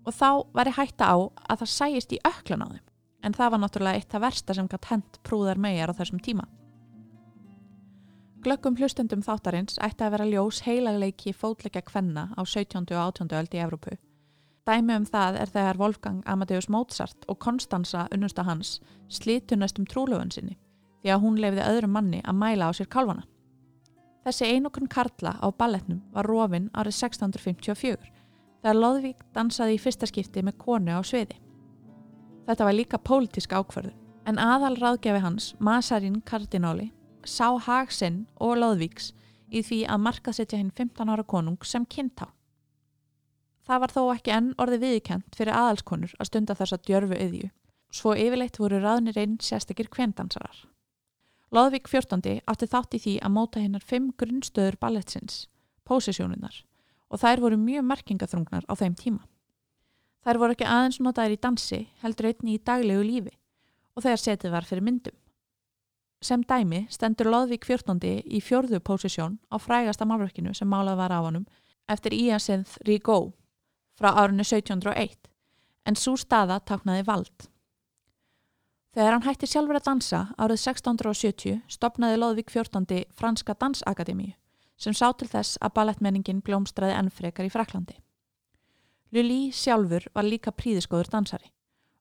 og 0.04 0.16
þá 0.18 0.30
var 0.52 0.68
ég 0.68 0.76
hætta 0.76 1.08
á 1.08 1.16
að 1.48 1.62
það 1.62 1.72
sæist 1.72 2.16
í 2.16 2.20
öklan 2.28 2.66
á 2.66 2.68
þeim 2.68 2.88
en 3.24 3.38
það 3.38 3.54
var 3.54 3.62
náttúrulega 3.62 4.02
eitt 4.02 4.16
af 4.18 4.24
versta 4.26 4.56
sem 4.58 4.68
gætt 4.68 4.90
hent 4.92 5.20
prúðar 5.24 5.62
megar 5.62 5.94
á 5.94 5.96
þessum 5.96 6.20
tíma. 6.20 6.44
Glöggum 8.42 8.76
hlustendum 8.76 9.22
þáttarins 9.22 9.78
ætti 9.86 10.04
að 10.04 10.16
vera 10.16 10.28
ljós 10.28 10.64
heilagleiki 10.66 11.32
fótleika 11.38 11.84
kvenna 11.86 12.32
á 12.34 12.42
17. 12.42 12.90
og 12.90 12.98
18. 13.22 13.30
öld 13.38 13.54
í 13.54 13.62
Evrópu. 13.62 13.96
Dæmi 14.66 14.98
um 14.98 15.06
það 15.06 15.38
er 15.42 15.54
þegar 15.54 15.78
Wolfgang 15.78 16.24
Amadeus 16.26 16.68
Mozart 16.70 17.30
og 17.30 17.40
Konstanza 17.40 18.08
unnusta 18.12 18.44
hans 18.44 18.80
slitu 19.10 19.56
næstum 19.56 19.86
trúlöfun 19.86 20.34
sinni 20.34 20.58
því 21.02 21.14
að 21.14 21.22
hún 21.22 21.40
lefði 21.42 21.68
öðrum 21.70 21.96
manni 21.96 22.22
að 22.26 22.42
mæla 22.42 22.70
á 22.70 22.72
sér 22.74 22.90
kálvana. 22.90 23.24
Þessi 24.22 24.52
einokun 24.54 24.90
Karla 24.92 25.34
á 25.42 25.48
balletnum 25.50 26.04
var 26.14 26.28
rofin 26.30 26.70
árið 26.78 26.98
1654 27.00 28.12
þegar 28.62 28.78
Lóðvík 28.78 29.24
dansaði 29.34 29.78
í 29.78 29.82
fyrsta 29.82 30.10
skipti 30.10 30.44
með 30.46 30.60
konu 30.62 30.94
á 30.94 31.02
sviði. 31.02 31.40
Þetta 32.46 32.68
var 32.68 32.78
líka 32.78 33.00
pólitísk 33.02 33.56
ákverðun 33.58 33.98
en 34.30 34.38
aðal 34.38 34.76
ráðgjafi 34.78 35.22
hans, 35.24 35.48
Masarín 35.58 36.20
Kardináli, 36.22 36.92
sá 37.26 37.58
hagsinn 37.58 38.28
og 38.38 38.60
Lóðvíks 38.62 39.10
í 39.50 39.64
því 39.66 39.80
að 39.90 40.04
markaðsetja 40.06 40.60
hinn 40.60 40.72
15 40.78 41.10
ára 41.10 41.26
konung 41.26 41.58
sem 41.66 41.86
kynntá. 41.86 42.30
Það 43.66 43.82
var 43.82 43.94
þó 43.96 44.02
ekki 44.14 44.34
enn 44.36 44.54
orði 44.62 44.80
viðkent 44.82 45.38
fyrir 45.38 45.58
aðalskonur 45.58 46.14
að 46.20 46.30
stunda 46.30 46.58
þess 46.58 46.78
að 46.78 46.86
djörfu 46.88 47.18
yðju, 47.26 47.50
svo 47.90 48.14
yfirleitt 48.18 48.62
voru 48.62 48.82
ráðnir 48.82 49.18
einn 49.22 49.38
sérstakir 49.42 49.90
kvendansarar. 49.90 50.68
Lóðvík 51.52 51.90
14. 51.92 52.40
átti 52.48 52.68
þátt 52.72 52.96
í 52.96 53.00
því 53.04 53.14
að 53.28 53.32
móta 53.36 53.60
hinnar 53.60 53.84
fimm 53.84 54.14
grunnstöður 54.16 54.78
balletsins, 54.80 55.50
posisjónunar, 55.84 56.62
og 57.12 57.20
þær 57.20 57.42
voru 57.44 57.58
mjög 57.60 57.84
merkingaþrungnar 57.90 58.64
á 58.72 58.74
þeim 58.80 58.96
tíma. 58.96 59.26
Þær 60.24 60.40
voru 60.40 60.56
ekki 60.56 60.70
aðeins 60.72 61.02
notaðir 61.04 61.36
í 61.36 61.42
dansi, 61.44 61.82
heldur 62.00 62.30
einni 62.30 62.56
í 62.56 62.62
daglegu 62.64 63.04
lífi 63.04 63.36
og 63.98 64.06
þegar 64.06 64.24
setið 64.24 64.56
var 64.56 64.70
fyrir 64.70 64.88
myndum. 64.88 65.18
Sem 66.24 66.48
dæmi 66.48 66.86
stendur 66.88 67.28
Lóðvík 67.34 67.68
14. 67.68 68.00
í 68.24 68.40
fjörðu 68.40 68.80
posisjón 68.80 69.42
á 69.52 69.60
frægasta 69.60 70.08
málverkinu 70.08 70.56
sem 70.56 70.72
málað 70.72 71.04
var 71.04 71.12
af 71.12 71.28
honum 71.28 71.48
eftir 71.92 72.16
Íasinth 72.16 72.80
Rigó 72.88 73.34
frá 74.00 74.14
árunni 74.16 74.48
1701 74.48 75.20
en 75.84 76.00
svo 76.00 76.16
staða 76.16 76.62
taknaði 76.64 77.04
vald. 77.12 77.51
Þegar 78.92 79.14
hann 79.16 79.24
hætti 79.24 79.48
sjálfur 79.48 79.78
að 79.80 79.86
dansa 79.86 80.18
árið 80.36 80.58
1670 80.66 81.62
stopnaði 81.72 82.18
Lóðvík 82.20 82.50
14. 82.52 83.06
Franska 83.16 83.54
Dansakademíu 83.56 84.34
sem 84.82 84.96
sá 84.98 85.14
til 85.16 85.30
þess 85.32 85.60
að 85.64 85.76
ballettmenningin 85.78 86.42
blómstræði 86.44 86.98
ennfrekar 86.98 87.48
í 87.48 87.52
Fraklandi. 87.54 87.96
Lully 89.16 89.54
sjálfur 89.56 90.10
var 90.12 90.28
líka 90.28 90.52
príðiskoður 90.52 91.08
dansari 91.14 91.54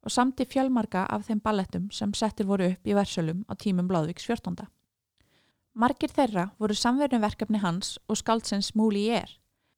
og 0.03 0.11
samti 0.11 0.47
fjölmarka 0.51 1.05
af 1.07 1.29
þeim 1.29 1.43
ballettum 1.45 1.85
sem 1.95 2.15
settir 2.17 2.49
voru 2.49 2.73
upp 2.73 2.89
í 2.89 2.97
versölum 2.97 3.45
á 3.47 3.55
tímum 3.55 3.87
Blóðvíks 3.87 4.27
14. 4.27 4.67
Margir 5.79 6.11
þeirra 6.11 6.49
voru 6.59 6.75
samverðinverkefni 6.75 7.61
hans 7.63 8.01
og 8.09 8.19
skáldsins 8.19 8.73
Múli 8.75 9.05
Jér 9.13 9.37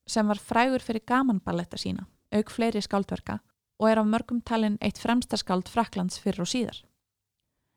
sem 0.09 0.25
var 0.25 0.41
frægur 0.41 0.81
fyrir 0.81 1.05
gamanballetta 1.05 1.77
sína, 1.77 2.07
auk 2.33 2.49
fleiri 2.49 2.81
skáldverka 2.81 3.43
og 3.77 3.91
er 3.91 4.01
á 4.01 4.05
mörgum 4.07 4.41
talin 4.41 4.81
eitt 4.81 5.03
fremsta 5.03 5.37
skáld 5.37 5.69
Fraklands 5.69 6.17
fyrir 6.23 6.47
og 6.47 6.49
síðar. 6.49 6.81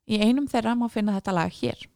Í 0.06 0.20
einum 0.22 0.46
þeirra 0.50 0.76
má 0.78 0.86
finna 0.94 1.16
þetta 1.18 1.34
lag 1.34 1.54
hér. 1.62 1.88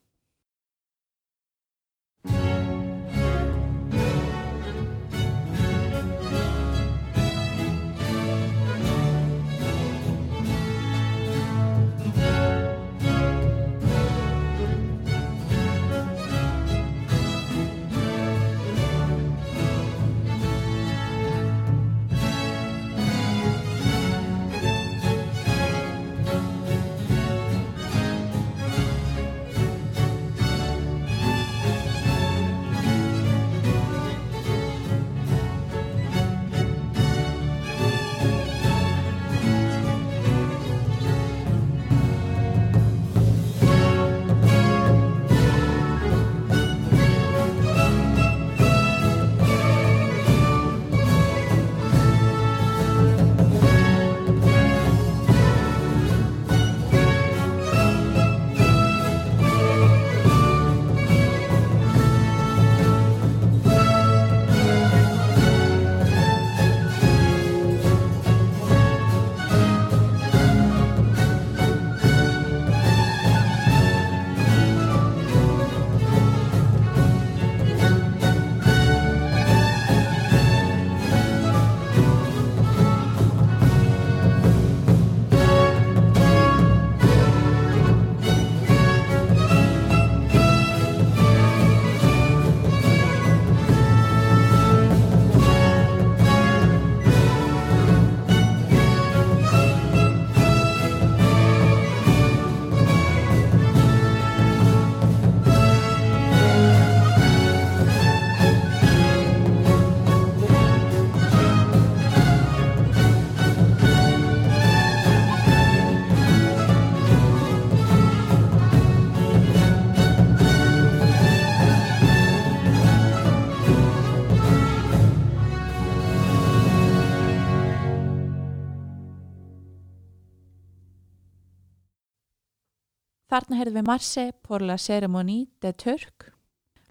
Þarna 133.30 133.60
heyrðum 133.60 133.76
við 133.78 133.86
Marse 133.86 134.24
pour 134.42 134.64
la 134.66 134.76
cérémonie 134.82 135.46
de 135.62 135.70
Turk, 135.78 136.32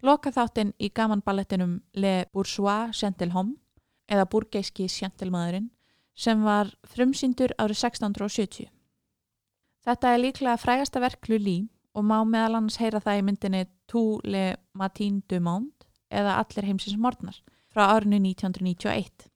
loka 0.06 0.30
þáttinn 0.30 0.70
í 0.78 0.86
gamanballettinum 0.94 1.80
Le 1.98 2.28
Bourgeois 2.30 2.94
Gentilhomme 2.94 3.56
eða 4.06 4.28
Burgeiski 4.30 4.86
Gentilmaðurinn 4.86 5.66
sem 6.14 6.46
var 6.46 6.70
frumsýndur 6.86 7.56
árið 7.58 7.82
1670. 7.82 8.70
Þetta 9.82 10.14
er 10.14 10.22
líklega 10.22 10.62
frægasta 10.62 11.02
verk 11.02 11.26
Lully 11.26 11.58
og 11.98 12.06
má 12.06 12.22
meðal 12.22 12.60
annars 12.60 12.78
heyra 12.78 13.02
það 13.02 13.18
í 13.18 13.26
myndinni 13.26 13.66
Tout 13.90 14.22
le 14.22 14.46
matin 14.78 15.24
du 15.26 15.40
monde 15.42 15.90
eða 16.06 16.38
Allir 16.38 16.70
heimsins 16.70 16.98
morgnar 17.02 17.42
frá 17.66 17.88
árinu 17.96 18.20
1991. 18.22 19.26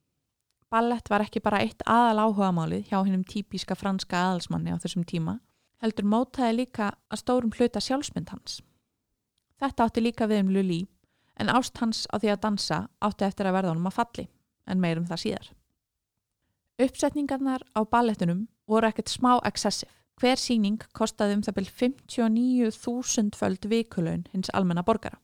Ballett 0.71 1.11
var 1.11 1.27
ekki 1.27 1.43
bara 1.43 1.65
eitt 1.67 1.83
aðal 1.83 2.29
áhugamálið 2.29 2.93
hjá 2.93 3.01
hennum 3.01 3.27
típiska 3.27 3.75
franska 3.75 4.29
aðalsmanni 4.29 4.71
á 4.71 4.79
þessum 4.79 5.03
tíma 5.03 5.41
heldur 5.83 6.07
mótaði 6.07 6.62
líka 6.62 6.92
að 7.11 7.23
stórum 7.23 7.55
hluta 7.57 7.83
sjálfsmynd 7.83 8.31
hans. 8.31 8.61
Þetta 9.61 9.87
átti 9.87 10.03
líka 10.03 10.29
við 10.31 10.45
um 10.45 10.53
Lulí 10.55 10.81
en 11.40 11.51
ást 11.51 11.79
hans 11.83 12.05
á 12.12 12.18
því 12.18 12.31
að 12.33 12.42
dansa 12.45 12.79
átti 13.03 13.27
eftir 13.27 13.49
að 13.49 13.57
verða 13.59 13.73
honum 13.75 13.90
að 13.90 13.99
falli 13.99 14.29
en 14.71 14.81
meirum 14.83 15.09
það 15.11 15.23
síðar. 15.25 15.51
Uppsetningarnar 16.83 17.64
á 17.75 17.81
ballettunum 17.85 18.47
voru 18.66 18.88
ekkert 18.88 19.11
smá 19.11 19.37
excessive. 19.47 19.92
Hver 20.21 20.38
síning 20.38 20.79
kostaði 20.95 21.38
um 21.38 21.42
það 21.42 21.57
byrj 21.59 21.71
59.000 21.81 23.37
föld 23.38 23.66
vikulaun 23.66 24.27
hins 24.33 24.51
almenna 24.55 24.85
borgara. 24.87 25.18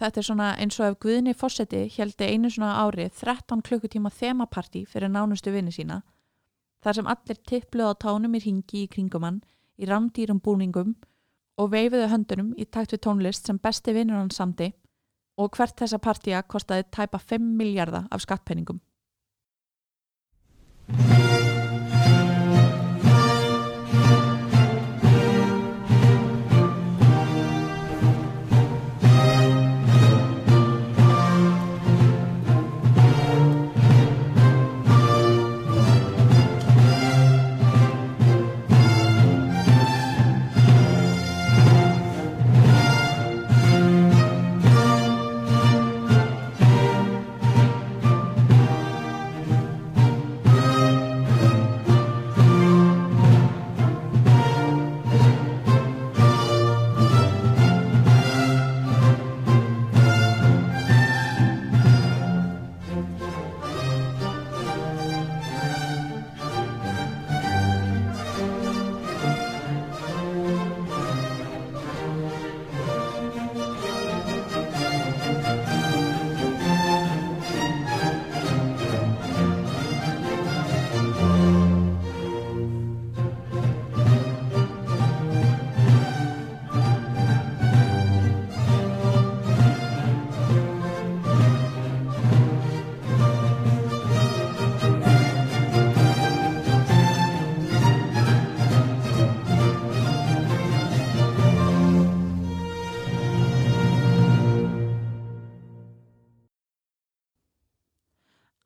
Þetta 0.00 0.20
er 0.20 0.26
svona 0.26 0.48
eins 0.58 0.80
og 0.80 0.88
ef 0.88 0.96
Guðni 1.04 1.34
Fossetti 1.38 1.84
heldi 1.94 2.26
einu 2.26 2.50
svona 2.50 2.80
ári 2.82 3.06
13 3.06 3.62
klukkutíma 3.62 4.10
þemapartí 4.10 4.82
fyrir 4.90 5.12
nánustu 5.12 5.52
vinni 5.54 5.70
sína 5.74 6.00
þar 6.84 6.98
sem 6.98 7.10
allir 7.10 7.40
tippluð 7.48 7.90
á 7.90 7.94
tánum 8.04 8.36
í 8.36 8.42
ringi 8.44 8.84
í 8.84 8.90
kringumann 8.92 9.42
í 9.80 9.88
rándýrum 9.88 10.42
búningum 10.44 10.94
og 11.58 11.70
veifiðu 11.72 12.10
höndunum 12.12 12.54
í 12.60 12.66
takt 12.66 12.94
við 12.94 13.04
tónlist 13.06 13.48
sem 13.48 13.60
besti 13.62 13.94
vinnur 13.96 14.20
hann 14.20 14.32
samti 14.34 14.72
og 15.40 15.56
hvert 15.56 15.78
þessa 15.80 15.98
partíja 15.98 16.44
kostaði 16.46 16.86
tæpa 16.94 17.18
5 17.18 17.54
miljardar 17.58 18.06
af 18.10 18.22
skattpenningum. 18.22 18.80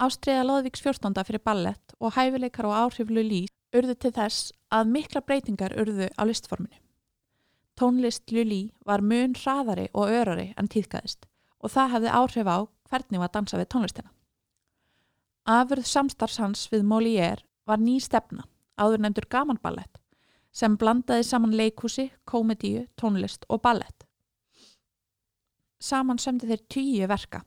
Ástriða 0.09 0.45
Lóðvíks 0.47 0.81
14. 0.81 1.13
fyrir 1.27 1.43
ballett 1.45 1.93
og 2.01 2.15
hæfileikar 2.17 2.65
og 2.65 2.77
áhriflu 2.81 3.21
lís 3.21 3.51
urðu 3.77 3.93
til 4.01 4.13
þess 4.17 4.53
að 4.73 4.93
mikla 4.95 5.21
breytingar 5.21 5.75
urðu 5.77 6.07
á 6.17 6.23
listforminu. 6.25 6.79
Tónlist 7.77 8.33
Lulí 8.33 8.71
var 8.89 9.05
mun 9.05 9.35
hraðari 9.37 9.89
og 9.93 10.09
örari 10.09 10.47
en 10.57 10.71
tíðgæðist 10.73 11.29
og 11.61 11.75
það 11.75 11.93
hefði 11.95 12.15
áhrif 12.21 12.49
á 12.49 12.59
hvernig 12.89 13.21
var 13.21 13.33
dansa 13.35 13.61
við 13.61 13.69
tónlistina. 13.75 14.09
Afurð 15.45 15.91
samstarfshans 15.91 16.65
við 16.73 16.89
Molière 16.89 17.45
var 17.69 17.83
ný 17.83 17.99
stefna, 18.01 18.47
áður 18.81 19.05
nefndur 19.05 19.29
gamanballett, 19.29 20.01
sem 20.53 20.79
blandaði 20.81 21.29
saman 21.29 21.53
leikúsi, 21.53 22.09
komedíu, 22.25 22.87
tónlist 22.97 23.45
og 23.49 23.61
ballett. 23.61 24.09
Saman 25.79 26.17
sömdi 26.17 26.49
þeir 26.49 26.67
tíu 26.73 27.13
verka 27.13 27.45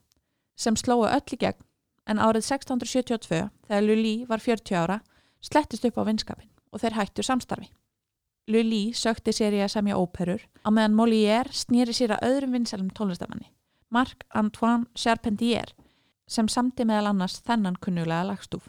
sem 0.56 0.78
slóu 0.78 1.10
öll 1.10 1.26
í 1.34 1.42
gegn 1.42 1.66
en 2.10 2.22
árið 2.22 2.46
1672, 2.48 3.50
þegar 3.68 3.86
Lully 3.86 4.16
var 4.30 4.42
40 4.44 4.78
ára, 4.78 4.98
slettist 5.42 5.86
upp 5.86 6.00
á 6.02 6.04
vinskapin 6.08 6.50
og 6.72 6.82
þeir 6.82 6.98
hættu 6.98 7.26
samstarfi. 7.26 7.70
Lully 8.52 8.92
sökti 8.98 9.34
sér 9.36 9.54
í 9.54 9.62
að 9.62 9.74
semja 9.76 9.98
óperur 10.00 10.42
á 10.66 10.70
meðan 10.74 10.98
Molière 10.98 11.54
snýri 11.54 11.94
sér 11.94 12.16
að 12.18 12.26
öðrum 12.30 12.58
vinsalum 12.58 12.90
tónlistamanni, 12.98 13.52
Marc-Antoine 13.94 14.90
Charpentier, 14.98 15.76
sem 16.28 16.50
samti 16.50 16.88
meðal 16.88 17.12
annars 17.12 17.40
þennan 17.46 17.78
kunnulega 17.84 18.26
lagstúf. 18.32 18.66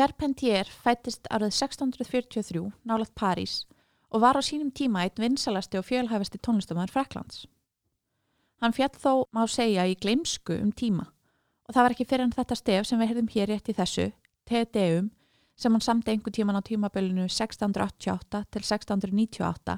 Charpentier 0.00 0.64
fættist 0.64 1.26
árið 1.28 1.50
1643 1.52 2.60
nálað 2.88 3.10
París 3.12 3.66
og 4.08 4.22
var 4.22 4.38
á 4.38 4.40
sínum 4.40 4.70
tíma 4.72 5.02
einn 5.04 5.20
vinsalasti 5.20 5.76
og 5.76 5.84
fjölhæfasti 5.84 6.38
tónlistamæður 6.40 6.92
Fraklands. 6.94 7.42
Hann 8.64 8.72
fjall 8.72 8.94
þó 8.96 9.10
má 9.36 9.42
segja 9.44 9.84
í 9.84 9.98
gleimsku 10.00 10.56
um 10.56 10.70
tíma 10.72 11.04
Og 11.68 11.74
það 11.76 11.84
var 11.84 11.92
ekki 11.92 12.06
fyrir 12.08 12.24
en 12.24 12.32
þetta 12.32 12.56
stef 12.56 12.86
sem 12.88 13.02
við 13.02 13.10
heyrðum 13.10 13.28
hér 13.34 13.52
rétt 13.52 13.68
í 13.68 13.74
þessu, 13.76 14.06
Te 14.48 14.62
Deum, 14.72 15.10
sem 15.60 15.76
hann 15.76 15.84
samti 15.84 16.14
einhver 16.14 16.32
tíman 16.32 16.56
á 16.56 16.64
tímabölinu 16.64 17.26
1688 17.28 18.40
til 18.48 18.62
1698, 18.64 19.76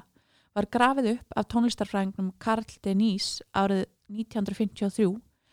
var 0.55 0.69
grafið 0.71 1.09
upp 1.17 1.35
af 1.35 1.49
tónlistarfræðingnum 1.51 2.31
Karl 2.39 2.63
Denís 2.79 3.41
árið 3.51 3.83
1953 4.07 5.09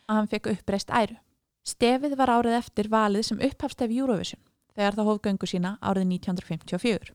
að 0.06 0.14
hann 0.14 0.30
fekk 0.30 0.52
uppreist 0.54 0.94
æru. 0.94 1.18
Stefið 1.66 2.14
var 2.22 2.30
árið 2.38 2.56
eftir 2.60 2.88
valið 2.88 3.26
sem 3.26 3.42
upphafstef 3.50 3.90
Eurovision 3.90 4.40
þegar 4.76 4.96
það 4.98 5.10
hófgöngu 5.10 5.48
sína 5.50 5.76
árið 5.80 6.06
1954. 6.16 7.14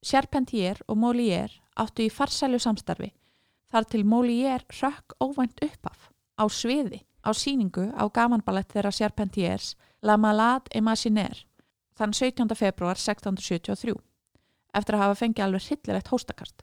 Charpentier 0.00 0.80
og 0.88 0.96
Molière 0.96 1.60
áttu 1.76 2.06
í 2.06 2.12
farsælu 2.12 2.58
samstarfi 2.62 3.10
þar 3.70 3.86
til 3.92 4.06
Molière 4.08 4.64
rökk 4.80 5.16
óvænt 5.20 5.60
uppaf 5.64 6.08
á 6.40 6.44
sviði 6.48 7.02
á 7.20 7.30
síningu 7.36 7.90
á 7.92 8.04
gamanballett 8.08 8.72
þeirra 8.72 8.92
Charpentiers 8.96 9.74
La 10.02 10.16
Malade 10.16 10.72
Imaginaire 10.74 11.44
þann 11.98 12.16
17. 12.16 12.48
februar 12.56 12.96
1673 12.96 13.94
eftir 14.74 14.96
að 14.96 15.02
hafa 15.04 15.18
fengið 15.20 15.44
alveg 15.44 15.66
hryllilegt 15.66 16.10
hóstakast. 16.12 16.62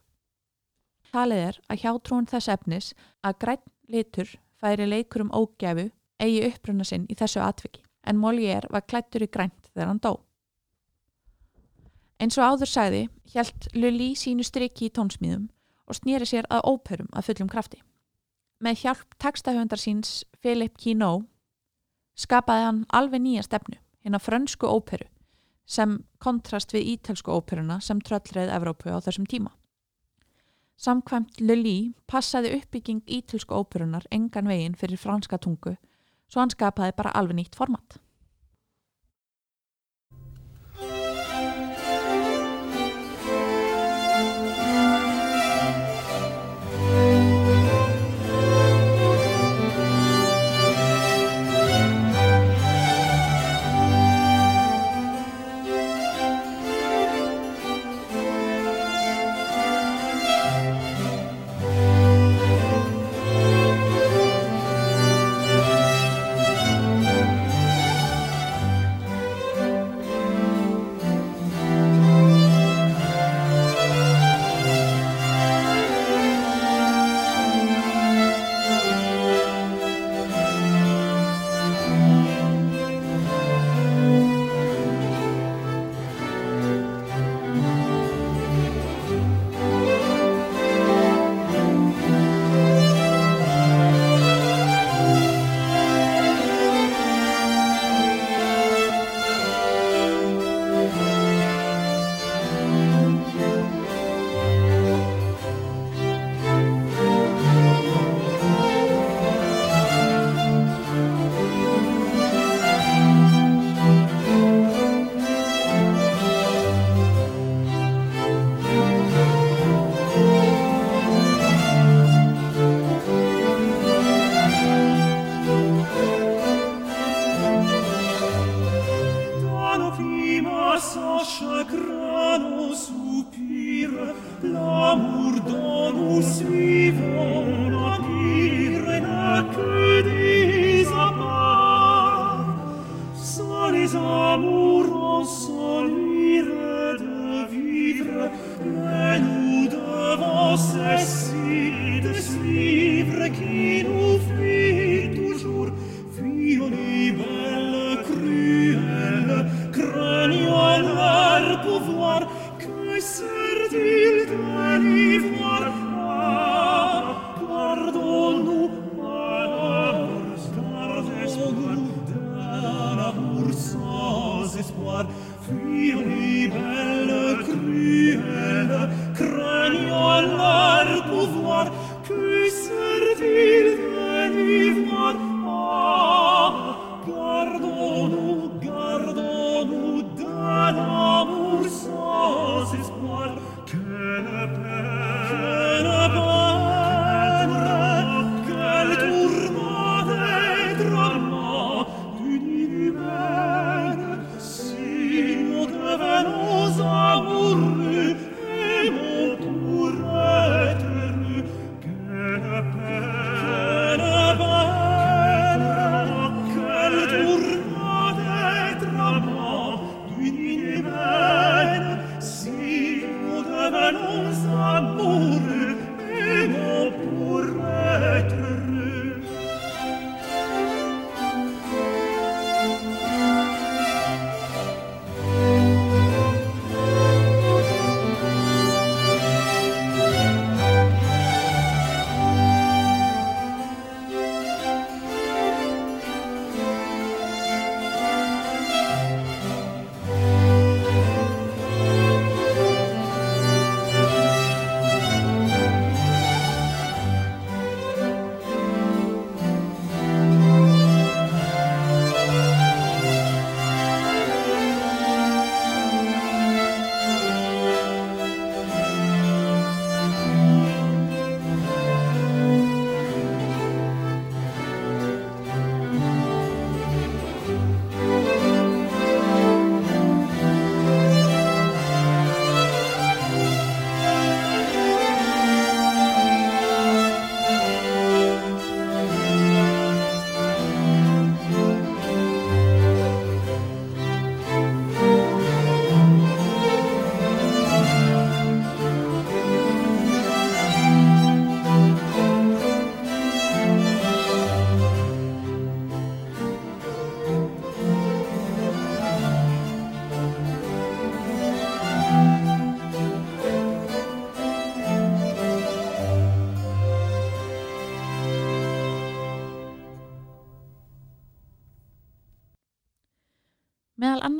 Talið 1.11 1.43
er 1.43 1.59
að 1.69 1.81
hjátrún 1.83 2.27
þess 2.29 2.49
efnis 2.51 2.93
að 3.21 3.39
græn 3.43 3.65
litur 3.87 4.33
færi 4.57 4.87
leikur 4.89 5.23
um 5.27 5.31
ógæfu 5.31 5.89
eigi 6.19 6.47
uppruna 6.49 6.87
sinn 6.87 7.05
í 7.11 7.15
þessu 7.15 7.43
atviki 7.43 7.83
en 8.07 8.19
Molière 8.19 8.71
var 8.73 8.87
klættur 8.89 9.23
í 9.23 9.29
grænt 9.31 9.66
þegar 9.77 9.91
hann 9.93 10.01
dó. 10.03 10.13
Eins 12.17 12.37
og 12.39 12.47
áður 12.49 12.71
sagði 12.71 13.03
hjælt 13.29 13.67
Lully 13.77 14.13
sínu 14.17 14.45
striki 14.45 14.87
í 14.89 14.93
tónsmíðum 14.93 15.47
og 15.87 15.99
snýri 15.99 16.25
sér 16.25 16.47
að 16.49 16.65
óperum 16.65 17.11
að 17.13 17.29
fullum 17.29 17.51
krafti. 17.51 17.83
Með 18.57 18.81
hjálp 18.81 19.13
takstahöndar 19.21 19.79
síns 19.79 20.23
Philip 20.41 20.73
Quinault 20.81 21.27
skapaði 22.17 22.65
hann 22.65 22.79
alveg 22.89 23.21
nýja 23.21 23.45
stefnu, 23.45 23.77
hérna 24.01 24.19
frönsku 24.19 24.65
óperu 24.65 25.05
sem 25.67 25.99
kontrast 26.23 26.71
við 26.73 26.95
ítelsku 26.95 27.29
óperuna 27.29 27.77
sem 27.83 27.99
tröllreið 28.01 28.53
Evrópu 28.55 28.89
á 28.89 28.97
þessum 29.03 29.27
tíma. 29.29 29.51
Samkvæmt 30.77 31.41
Lully 31.41 31.93
passaði 32.07 32.55
uppbygging 32.57 33.03
ítelsku 33.05 33.53
óperunar 33.53 34.07
engan 34.09 34.49
veginn 34.49 34.77
fyrir 34.79 34.97
franska 35.01 35.37
tungu 35.37 35.75
svo 36.27 36.41
hann 36.41 36.53
skapaði 36.53 36.95
bara 36.97 37.13
alveg 37.15 37.39
nýtt 37.39 37.57
format. 37.57 37.99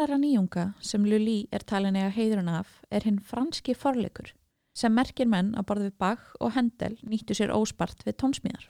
Annara 0.08 0.24
nýjunga 0.24 0.74
sem 0.80 1.04
Lully 1.04 1.50
er 1.52 1.66
talin 1.68 1.96
eða 2.00 2.14
heiðrun 2.16 2.48
af 2.48 2.68
er 2.90 3.04
hinn 3.04 3.18
franski 3.20 3.74
forleikur 3.76 4.30
sem 4.78 4.94
merkir 4.96 5.28
menn 5.28 5.50
að 5.60 5.66
borði 5.68 5.88
við 5.90 5.98
Bach 6.00 6.30
og 6.40 6.54
Hendel 6.56 6.94
nýttu 7.04 7.36
sér 7.36 7.52
óspart 7.52 8.06
við 8.06 8.16
tónsmíðar. 8.22 8.70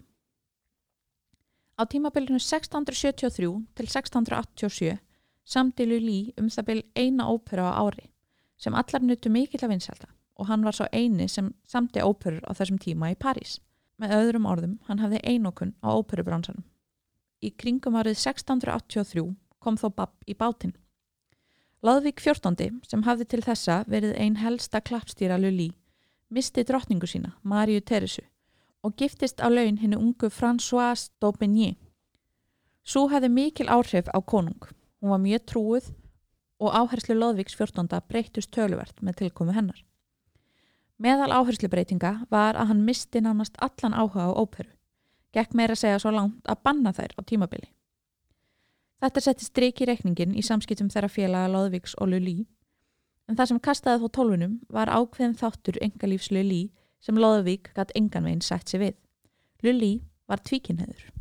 Á 1.78 1.86
tímabilinu 1.86 2.40
1673 2.42 3.52
til 3.78 3.86
1687 3.86 4.98
samdi 5.46 5.86
Lully 5.86 6.34
um 6.42 6.50
það 6.50 6.68
byl 6.72 6.82
eina 6.98 7.30
ópera 7.30 7.70
á 7.70 7.86
ári 7.86 8.10
sem 8.58 8.74
allar 8.74 9.06
nutu 9.06 9.30
mikill 9.30 9.62
að 9.62 9.76
vinselda 9.76 10.10
og 10.42 10.50
hann 10.50 10.66
var 10.66 10.74
svo 10.74 10.90
eini 10.90 11.30
sem 11.30 11.54
samdi 11.70 12.02
óperur 12.02 12.42
á 12.50 12.58
þessum 12.58 12.82
tíma 12.82 13.12
í 13.14 13.20
París. 13.20 13.60
Með 14.02 14.18
öðrum 14.18 14.50
orðum, 14.50 14.80
hann 14.90 15.02
hafði 15.02 15.22
einokun 15.26 15.76
á 15.86 15.94
óperubransanum. 15.94 16.66
Í 17.42 17.54
kringum 17.54 17.98
árið 17.98 18.18
1683 18.26 19.30
kom 19.62 19.78
þó 19.78 19.90
Babb 19.94 20.26
í 20.26 20.34
bátinn. 20.34 20.74
Laðvík 21.86 22.18
14. 22.18 22.80
sem 22.90 23.04
hafði 23.06 23.26
til 23.30 23.44
þessa 23.46 23.84
verið 23.86 24.16
ein 24.18 24.40
helsta 24.42 24.80
klappstýra 24.82 25.36
Lully, 25.38 25.68
misti 26.34 26.64
drottningu 26.66 27.06
sína, 27.06 27.36
Maríu 27.46 27.84
Teresu, 27.86 28.24
og 28.82 28.96
giftist 28.98 29.38
á 29.38 29.46
laun 29.46 29.78
henni 29.78 30.00
ungu 30.00 30.32
Françoise 30.34 31.12
d'Aubigny. 31.22 31.76
Svo 32.82 33.06
hefði 33.14 33.30
mikil 33.30 33.70
áhrif 33.70 34.10
á 34.10 34.18
konung. 34.26 34.58
Hún 34.98 35.14
var 35.14 35.22
mjög 35.22 35.46
trúið 35.54 35.94
og 36.58 36.74
áherslu 36.74 37.14
Laðvíks 37.14 37.54
14. 37.54 38.02
breytust 38.10 38.50
töluvert 38.50 38.98
með 39.06 39.22
tilkomu 39.22 39.54
hennar. 39.54 39.86
Meðal 40.98 41.30
áherslubreitinga 41.30 42.24
var 42.34 42.58
að 42.58 42.72
hann 42.72 42.86
misti 42.90 43.22
nánast 43.22 43.54
allan 43.62 43.94
áhuga 43.94 44.26
á 44.26 44.34
óperu. 44.34 44.74
Gekk 45.30 45.54
meira 45.54 45.78
segja 45.78 46.02
svo 46.02 46.10
langt 46.10 46.42
að 46.50 46.64
banna 46.66 46.90
þær 46.90 47.14
á 47.14 47.22
tímabili. 47.22 47.70
Þetta 48.98 49.22
setti 49.22 49.46
strik 49.46 49.82
í 49.84 49.88
rekningin 49.90 50.34
í 50.34 50.44
samskiptum 50.46 50.90
þeirra 50.90 51.10
félaga 51.12 51.52
Lóðvíks 51.54 51.94
og 52.02 52.10
Lulí, 52.14 52.48
en 53.30 53.38
það 53.38 53.52
sem 53.52 53.60
kastaði 53.68 54.02
þó 54.02 54.10
tólfunum 54.18 54.56
var 54.74 54.90
ákveðin 54.90 55.38
þáttur 55.38 55.78
engalífs 55.86 56.32
Lulí 56.34 56.64
sem 57.04 57.20
Lóðvík 57.20 57.70
gætt 57.76 57.94
engan 58.00 58.26
veginn 58.26 58.42
sætt 58.42 58.72
sér 58.72 58.88
við. 58.88 58.98
Lulí 59.62 59.92
var 60.26 60.42
tvíkinheður. 60.42 61.17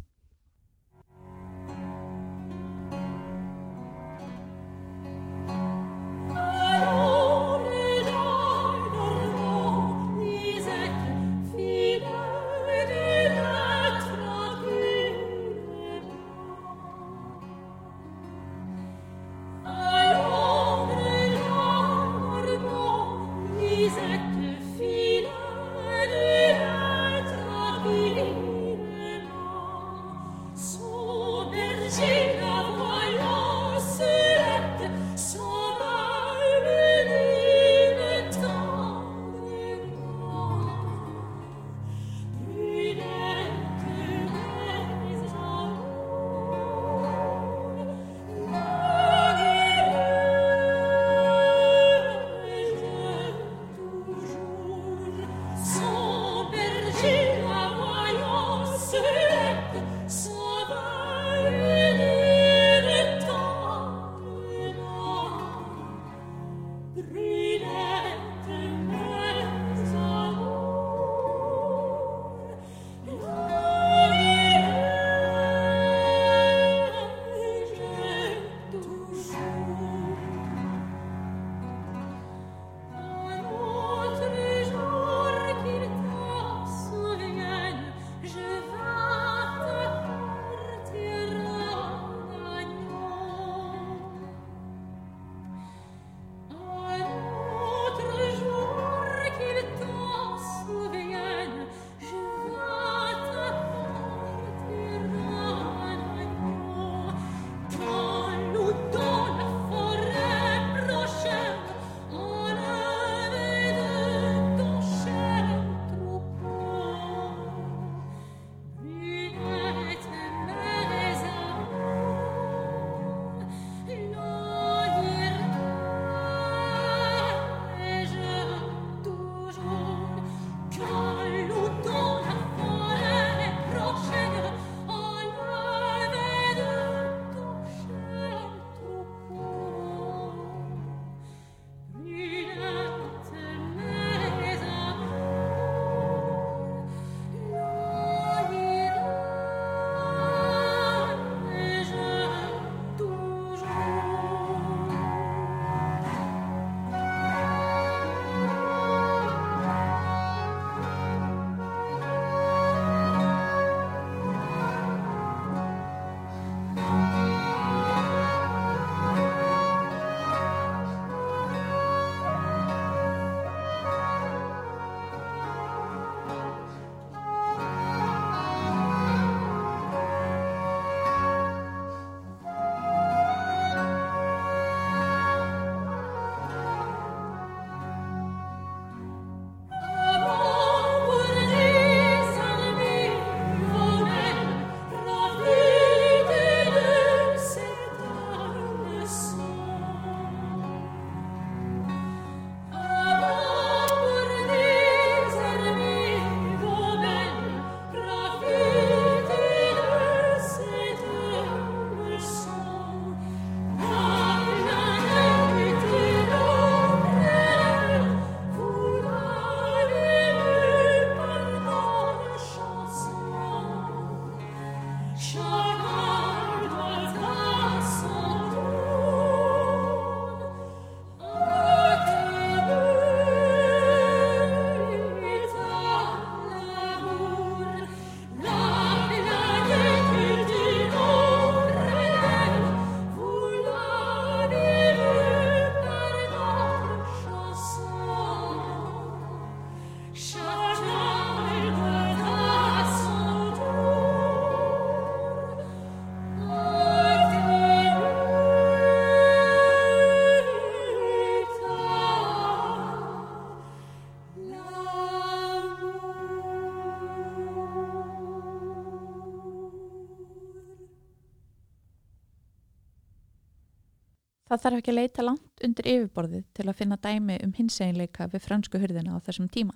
Það 274.57 274.63
þarf 274.65 274.79
ekki 274.81 274.89
að 274.89 274.97
leita 274.97 275.23
langt 275.27 275.65
undir 275.67 275.87
yfirborðið 275.91 276.45
til 276.57 276.65
að 276.65 276.77
finna 276.79 276.97
dæmi 276.97 277.35
um 277.45 277.51
hinseginleika 277.53 278.27
við 278.33 278.45
fransku 278.47 278.79
hurðina 278.81 279.13
á 279.13 279.21
þessum 279.27 279.51
tíma. 279.53 279.75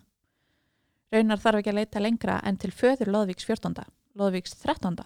Raunar 1.13 1.43
þarf 1.43 1.61
ekki 1.61 1.73
að 1.75 1.77
leita 1.77 2.01
lengra 2.01 2.39
en 2.49 2.57
til 2.57 2.71
föður 2.73 3.11
Lóðvíks 3.13 3.45
14. 3.45 3.77
Lóðvíks 4.17 4.57
13. 4.63 4.97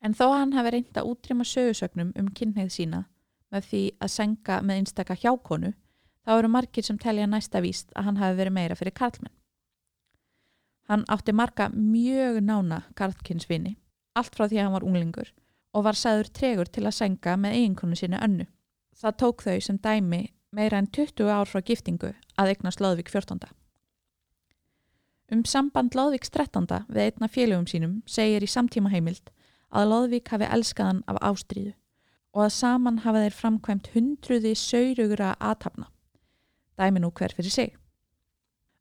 En 0.00 0.16
þó 0.16 0.24
hann 0.32 0.56
hafi 0.56 0.72
reynda 0.72 1.04
útrýma 1.04 1.44
sögusögnum 1.44 2.16
um 2.16 2.32
kynneið 2.32 2.72
sína 2.72 3.04
með 3.52 3.68
því 3.68 3.84
að 4.00 4.14
senga 4.16 4.60
með 4.64 4.80
einstaka 4.80 5.20
hjákonu, 5.20 5.76
þá 6.24 6.32
eru 6.38 6.54
margir 6.56 6.88
sem 6.88 6.96
telja 6.96 7.28
næsta 7.28 7.60
víst 7.60 7.92
að 7.92 8.08
hann 8.08 8.22
hafi 8.24 8.40
verið 8.40 8.56
meira 8.56 8.80
fyrir 8.80 8.96
karlmenn. 8.96 9.36
Hann 10.88 11.04
átti 11.12 11.36
marga 11.36 11.68
mjög 11.76 12.40
nána 12.40 12.86
karlkynnsvini, 12.96 13.76
allt 14.16 14.32
frá 14.32 14.48
því 14.48 14.62
að 14.62 14.64
hann 14.64 14.78
var 14.80 14.88
unglingur 14.88 15.36
og 15.76 15.84
var 15.84 15.98
sæður 15.98 16.30
tregur 16.32 16.70
til 16.72 16.86
að 16.88 16.96
senga 16.96 17.36
með 17.36 17.58
eiginkonu 17.58 17.98
sinni 17.98 18.20
önnu. 18.24 18.46
Það 18.96 19.16
tók 19.20 19.44
þau 19.44 19.60
sem 19.60 19.78
dæmi 19.84 20.22
meira 20.56 20.80
en 20.80 20.88
20 20.88 21.28
ár 21.28 21.50
frá 21.50 21.60
giftingu 21.60 22.14
að 22.40 22.52
eignast 22.54 22.80
Lóðvík 22.80 23.12
14. 23.12 23.44
Um 25.32 25.42
samband 25.44 25.96
Lóðvíks 25.98 26.30
13. 26.32 26.86
við 26.88 27.02
einna 27.02 27.28
félögum 27.28 27.66
sínum 27.68 27.98
segir 28.08 28.44
í 28.46 28.48
samtíma 28.48 28.92
heimild 28.94 29.32
að 29.68 29.90
Lóðvík 29.92 30.30
hafi 30.32 30.48
elskaðan 30.56 31.02
af 31.10 31.20
ástríðu 31.20 31.74
og 32.36 32.46
að 32.46 32.54
saman 32.56 33.02
hafa 33.04 33.24
þeir 33.24 33.36
framkvæmt 33.36 33.90
hundruði 33.94 34.54
saurugra 34.56 35.34
aðtapna. 35.40 35.90
Dæmi 36.76 37.02
nú 37.02 37.10
hver 37.10 37.34
fyrir 37.36 37.52
sig. 37.52 37.76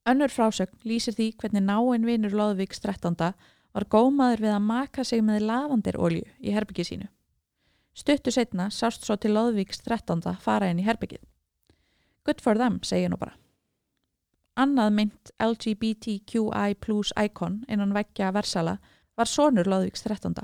Önnur 0.05 0.29
frásögn 0.29 0.79
lýsir 0.85 1.15
því 1.17 1.31
hvernig 1.41 1.63
náinn 1.65 2.07
vinur 2.07 2.35
Lóðvíks 2.35 2.83
13. 2.83 3.33
var 3.75 3.87
gómaður 3.91 4.45
við 4.45 4.55
að 4.55 4.65
maka 4.69 5.03
sig 5.03 5.21
með 5.25 5.45
lavandirolju 5.49 6.23
í 6.39 6.55
herbyggið 6.55 6.89
sínu. 6.89 7.07
Stuttu 7.95 8.31
setna 8.31 8.69
sást 8.71 9.05
svo 9.05 9.15
til 9.19 9.35
Lóðvíks 9.35 9.83
13. 9.83 10.23
fara 10.39 10.71
inn 10.71 10.79
í 10.79 10.87
herbyggið. 10.87 11.23
Good 12.25 12.41
for 12.41 12.57
them, 12.59 12.79
segir 12.83 13.11
nú 13.11 13.19
bara. 13.19 13.35
Annað 14.55 14.91
mynd 14.95 15.31
LGBTQI 15.43 16.79
plus 16.79 17.11
icon 17.19 17.63
innan 17.67 17.93
vekkja 17.95 18.31
Versala 18.35 18.77
var 19.15 19.27
sonur 19.27 19.67
Lóðvíks 19.67 20.07
13 20.07 20.35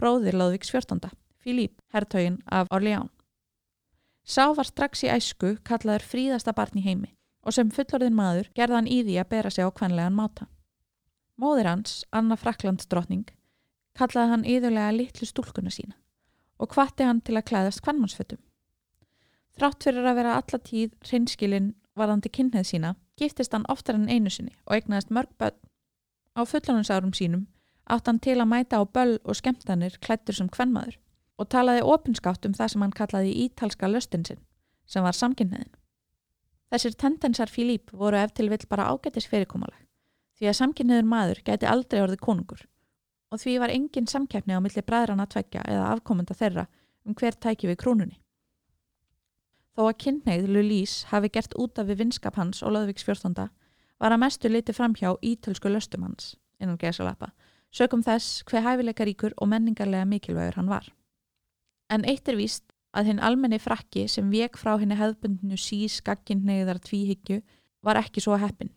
bróðir 0.00 0.36
Lóðvíks 0.36 0.72
14. 0.72 1.12
Filip, 1.40 1.80
herrtögin 1.92 2.40
af 2.46 2.68
Orleán. 2.72 3.10
Sá 4.24 4.52
var 4.56 4.68
strax 4.68 5.04
í 5.04 5.10
æsku 5.12 5.58
kallaður 5.64 6.06
fríðasta 6.08 6.54
barn 6.56 6.80
í 6.80 6.84
heimi 6.84 7.12
og 7.44 7.52
sem 7.52 7.70
fullorðin 7.72 8.16
maður 8.16 8.48
gerða 8.56 8.80
hann 8.80 8.88
í 8.88 9.02
því 9.04 9.18
að 9.20 9.30
bera 9.34 9.50
sig 9.52 9.68
á 9.68 9.70
kvenlegan 9.72 10.16
máta. 10.16 10.48
Móðir 11.40 11.66
hans, 11.66 12.04
Anna 12.14 12.36
Fraklands 12.38 12.86
drotning, 12.86 13.26
kallaði 13.98 14.30
hann 14.30 14.44
yðurlega 14.46 14.94
litlu 14.94 15.26
stúlkuna 15.26 15.72
sína 15.74 15.96
og 16.62 16.70
hvatti 16.70 17.02
hann 17.02 17.20
til 17.26 17.34
að 17.34 17.48
klæðast 17.50 17.82
kvennmannsfötum. 17.82 18.38
Þrátt 19.58 19.86
fyrir 19.86 20.06
að 20.06 20.18
vera 20.20 20.36
allatíð 20.38 20.92
reynskilinn 21.10 21.72
varðandi 21.98 22.30
kynneið 22.30 22.68
sína, 22.68 22.94
giftist 23.18 23.54
hann 23.54 23.66
oftar 23.70 23.98
enn 23.98 24.10
einu 24.10 24.30
sinni 24.30 24.54
og 24.66 24.76
eignaðist 24.76 25.10
mörg 25.14 25.34
börn. 25.38 25.58
Á 26.38 26.42
fullanansárum 26.46 27.14
sínum 27.14 27.46
átt 27.90 28.06
hann 28.08 28.22
til 28.22 28.38
að 28.38 28.50
mæta 28.50 28.80
á 28.80 28.82
böll 28.86 29.18
og 29.24 29.38
skemmtanir 29.38 29.98
klættur 30.00 30.38
sem 30.38 30.48
kvennmaður 30.48 30.98
og 31.38 31.50
talaði 31.50 31.82
opinskátt 31.82 32.46
um 32.46 32.54
það 32.54 32.72
sem 32.72 32.84
hann 32.86 32.94
kallaði 32.94 33.34
ítalska 33.44 33.90
löstin 33.90 34.26
sinn, 34.26 34.42
sem 34.86 35.02
var 35.02 35.18
samkynniðin. 35.18 35.74
Þessir 36.70 36.94
tendensar 36.98 37.50
Fílíp 37.50 37.92
voru 37.92 38.18
eftir 38.18 38.48
vill 38.50 38.66
bara 38.70 38.86
ágættis 38.90 39.26
fyrirkomalag, 39.30 39.83
því 40.38 40.50
að 40.50 40.58
samkynniður 40.60 41.10
maður 41.10 41.42
gæti 41.46 41.68
aldrei 41.70 42.00
orðið 42.02 42.22
konungur 42.24 42.64
og 43.34 43.40
því 43.42 43.54
var 43.62 43.72
engin 43.74 44.06
samkjæfni 44.10 44.54
á 44.54 44.62
milli 44.62 44.82
bræðrana 44.86 45.26
tveggja 45.30 45.64
eða 45.66 45.90
afkomenda 45.94 46.36
þeirra 46.38 46.68
um 47.04 47.16
hver 47.18 47.34
tæki 47.34 47.66
við 47.66 47.80
krúnunni. 47.82 48.20
Þó 49.74 49.88
að 49.88 49.98
kynneið 50.04 50.50
Lulís 50.54 51.00
hafi 51.10 51.32
gert 51.34 51.56
út 51.58 51.80
af 51.82 51.88
við 51.88 52.04
vinskap 52.04 52.36
hans 52.38 52.62
og 52.62 52.76
Lóðvíks 52.76 53.02
14. 53.06 53.48
var 53.98 54.14
að 54.14 54.22
mestu 54.22 54.50
litið 54.50 54.78
framhjá 54.78 55.10
ítölsku 55.18 55.72
löstum 55.72 56.06
hans, 56.06 56.36
innan 56.62 56.78
gesalappa, 56.78 57.32
sögum 57.74 58.04
þess 58.06 58.44
hver 58.46 58.62
hæfileika 58.62 59.06
ríkur 59.08 59.34
og 59.34 59.50
menningarlega 59.50 60.06
mikilvægur 60.06 60.60
hann 60.60 60.70
var. 60.70 60.86
En 61.90 62.06
eitt 62.06 62.28
er 62.30 62.38
víst 62.38 62.70
að 62.94 63.10
hinn 63.10 63.22
almenni 63.22 63.58
frakki 63.58 64.06
sem 64.08 64.30
vek 64.30 64.56
frá 64.60 64.76
henni 64.78 64.94
hefðbundinu 64.98 65.58
sís 65.58 65.98
gagginneiðar 66.06 66.78
tvíhyggju 66.86 67.40
var 67.82 67.98
ekki 67.98 68.22
svo 68.22 68.38
heppin. 68.38 68.70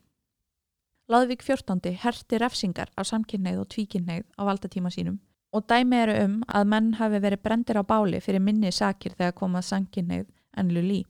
Láðvík 1.08 1.44
14. 1.44 1.94
herti 2.04 2.38
refsingar 2.42 2.90
á 3.00 3.02
samkynneið 3.08 3.62
og 3.62 3.70
tvíkynneið 3.72 4.26
á 4.36 4.42
valdatíma 4.44 4.92
sínum 4.92 5.22
og 5.56 5.64
dæmi 5.72 5.96
eru 6.04 6.16
um 6.26 6.34
að 6.52 6.68
menn 6.74 6.90
hafi 7.00 7.22
verið 7.24 7.44
brendir 7.48 7.80
á 7.80 7.84
báli 7.88 8.20
fyrir 8.20 8.44
minni 8.44 8.74
sakir 8.76 9.16
þegar 9.16 9.38
komað 9.40 9.70
samkynneið 9.70 10.28
en 10.60 10.74
lulí. 10.76 11.06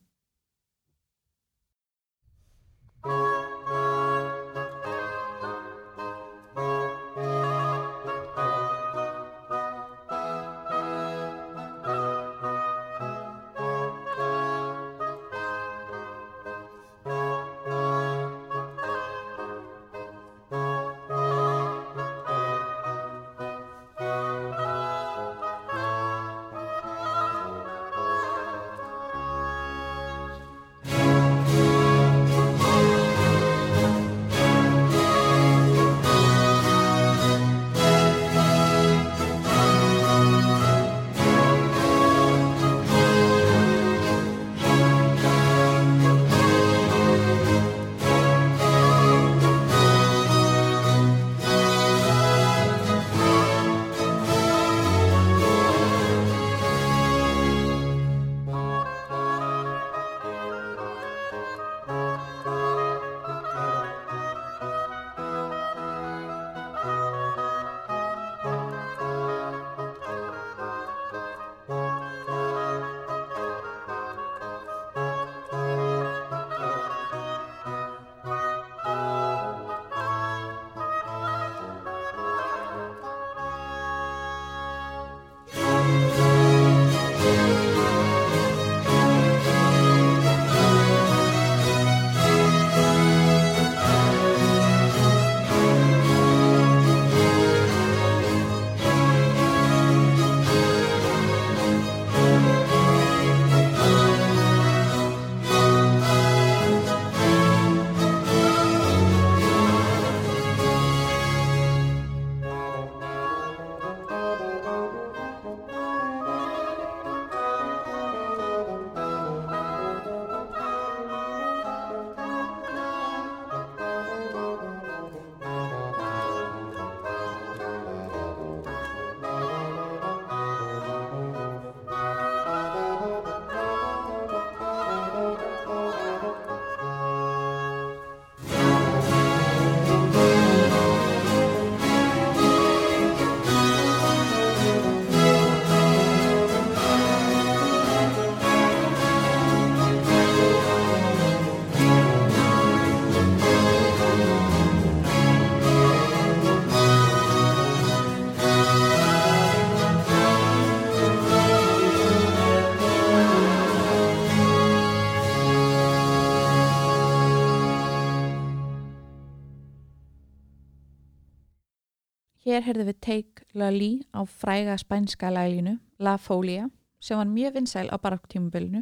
Hér 172.58 172.64
heyrðum 172.66 172.88
við 172.90 172.96
Take 173.06 173.44
La 173.54 173.68
Lee 173.70 174.02
á 174.18 174.26
fræga 174.26 174.74
spænska 174.82 175.30
lælinu 175.30 175.76
La 176.02 176.16
Folia 176.18 176.64
sem 177.00 177.20
var 177.20 177.30
mjög 177.30 177.54
vinsæl 177.54 177.92
á 177.94 178.02
barokktímubölinu 178.02 178.82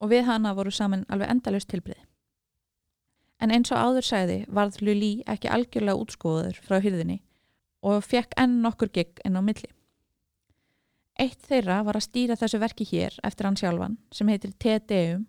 og 0.00 0.10
við 0.12 0.26
hana 0.28 0.52
voru 0.52 0.70
saman 0.70 1.06
alveg 1.08 1.30
endalust 1.32 1.70
tilbrið. 1.72 2.02
En 3.40 3.48
eins 3.48 3.72
og 3.72 3.80
áður 3.80 4.04
sæði 4.04 4.36
varð 4.44 4.76
Lulí 4.84 5.24
ekki 5.24 5.48
algjörlega 5.48 6.04
útskóður 6.04 6.60
frá 6.60 6.82
hyrðinni 6.84 7.22
og 7.80 8.04
fekk 8.04 8.36
enn 8.36 8.60
nokkur 8.60 8.92
gig 8.92 9.24
enn 9.24 9.40
á 9.40 9.42
milli. 9.48 9.72
Eitt 11.16 11.40
þeirra 11.48 11.80
var 11.88 11.96
að 11.96 12.08
stýra 12.10 12.36
þessu 12.36 12.60
verki 12.60 12.84
hér 12.92 13.16
eftir 13.24 13.48
hann 13.48 13.56
sjálfan 13.56 13.96
sem 14.12 14.28
heitir 14.28 14.52
T.D.Um 14.52 15.24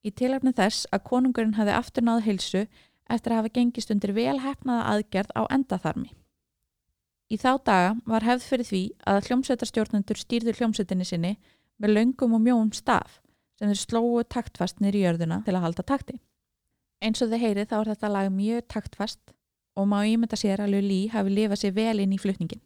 í 0.00 0.10
tilöfni 0.10 0.56
þess 0.56 0.88
að 0.88 1.04
konungurinn 1.12 1.58
hafi 1.60 1.76
aftur 1.76 2.08
náðu 2.08 2.30
hilsu 2.32 2.66
eftir 3.12 3.32
að 3.32 3.42
hafa 3.42 3.56
gengist 3.60 3.92
undir 3.92 4.16
velhæfnaða 4.16 4.92
aðgerð 4.94 5.36
á 5.36 5.44
endaþarmi. 5.52 6.14
Í 7.34 7.38
þá 7.40 7.50
daga 7.66 7.94
var 8.06 8.22
hefð 8.22 8.44
fyrir 8.46 8.66
því 8.68 8.80
að 9.10 9.28
hljómsveitarstjórnendur 9.28 10.18
stýrðu 10.20 10.52
hljómsveitinni 10.54 11.06
sinni 11.08 11.32
með 11.82 11.94
löngum 11.96 12.36
og 12.36 12.42
mjóum 12.44 12.68
staf 12.76 13.16
sem 13.58 13.72
þeir 13.72 13.80
slóu 13.80 14.22
taktfast 14.30 14.78
nýri 14.82 15.02
jörðuna 15.02 15.40
til 15.46 15.56
að 15.56 15.64
halda 15.64 15.84
takti. 15.88 16.20
Eins 17.02 17.22
og 17.24 17.32
þið 17.32 17.42
heyrið 17.42 17.70
þá 17.72 17.74
er 17.80 17.90
þetta 17.90 18.12
lag 18.14 18.30
mjög 18.34 18.68
taktfast 18.70 19.34
og 19.74 19.88
má 19.90 19.96
ímynda 20.06 20.38
sér 20.38 20.62
að 20.62 20.76
Lulí 20.76 21.00
hafi 21.10 21.34
lifað 21.34 21.62
sér 21.64 21.74
vel 21.74 22.04
inn 22.04 22.14
í 22.14 22.20
flutningin. 22.22 22.62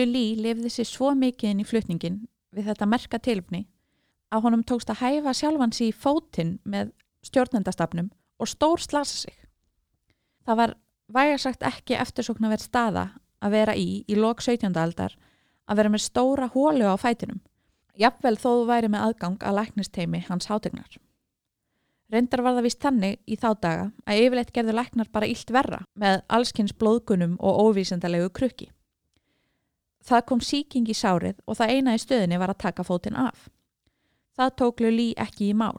Lulí 0.00 0.32
lifði 0.38 0.70
sér 0.72 0.88
svo 0.88 1.10
mikið 1.18 1.50
inn 1.50 1.60
í 1.60 1.66
flutningin 1.68 2.20
við 2.56 2.70
þetta 2.70 2.86
merka 2.88 3.18
tilfni 3.20 3.66
að 4.32 4.46
honum 4.46 4.62
tókst 4.64 4.88
að 4.92 5.02
hæfa 5.02 5.34
sjálfan 5.36 5.74
sér 5.76 5.90
í 5.90 5.96
fótinn 5.96 6.54
með 6.64 6.94
stjórnendastafnum 7.26 8.08
og 8.40 8.48
stór 8.48 8.80
slasa 8.80 9.26
sig. 9.26 9.36
Það 10.46 10.60
var 10.62 10.74
vægarsagt 11.12 11.66
ekki 11.66 11.98
eftirsokna 12.00 12.48
verð 12.48 12.64
staða 12.64 13.04
að 13.44 13.56
vera 13.58 13.76
í 13.76 14.00
í 14.08 14.16
lok 14.16 14.40
17. 14.40 14.72
aldar 14.72 15.18
að 15.68 15.82
vera 15.82 15.92
með 15.92 16.06
stóra 16.06 16.48
hólu 16.54 16.88
á 16.88 16.96
fætinum. 16.96 17.42
Jafnvel 18.00 18.38
þó 18.40 18.48
þú 18.48 18.66
væri 18.72 18.88
með 18.88 19.06
aðgang 19.10 19.38
að 19.44 19.56
læknisteimi 19.60 20.24
hans 20.30 20.48
hátegnar. 20.48 20.96
Reyndar 22.10 22.42
var 22.42 22.56
það 22.56 22.66
vist 22.70 22.82
þannig 22.82 23.20
í 23.28 23.36
þá 23.36 23.48
daga 23.60 23.86
að 24.08 24.24
yfirleitt 24.24 24.54
gerðu 24.54 24.80
læknar 24.80 25.12
bara 25.12 25.28
illt 25.28 25.52
verra 25.52 25.84
með 25.94 26.22
allskynns 26.32 26.72
blóðgunum 26.72 27.36
og 27.38 27.66
óvísendalegu 27.68 28.32
krukki. 28.32 28.70
Það 30.10 30.24
kom 30.26 30.40
síking 30.42 30.88
í 30.90 30.94
sárið 30.96 31.36
og 31.46 31.58
það 31.60 31.72
eina 31.76 31.94
í 31.94 32.00
stöðinni 32.02 32.38
var 32.42 32.50
að 32.50 32.62
taka 32.64 32.82
fótinn 32.86 33.18
af. 33.20 33.44
Það 34.34 34.54
tók 34.58 34.80
Lulí 34.82 35.10
ekki 35.14 35.50
í 35.52 35.54
mál, 35.54 35.76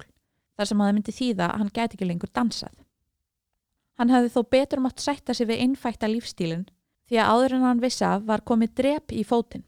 þar 0.56 0.70
sem 0.70 0.82
að 0.82 0.88
það 0.88 0.96
myndi 0.98 1.16
þýða 1.18 1.48
að 1.48 1.58
hann 1.60 1.72
gæti 1.76 1.98
ekki 1.98 2.08
lengur 2.08 2.32
dansað. 2.32 2.78
Hann 4.00 4.14
hefði 4.14 4.30
þó 4.32 4.42
betur 4.56 4.84
mátt 4.86 5.04
sætta 5.04 5.36
sig 5.36 5.50
við 5.50 5.64
innfætta 5.66 6.08
lífstílinn 6.08 6.70
því 7.12 7.20
að 7.20 7.32
áður 7.34 7.56
en 7.58 7.66
hann 7.68 7.84
vissa 7.84 8.12
var 8.24 8.46
komið 8.48 8.76
drep 8.80 9.12
í 9.12 9.26
fótinn. 9.28 9.66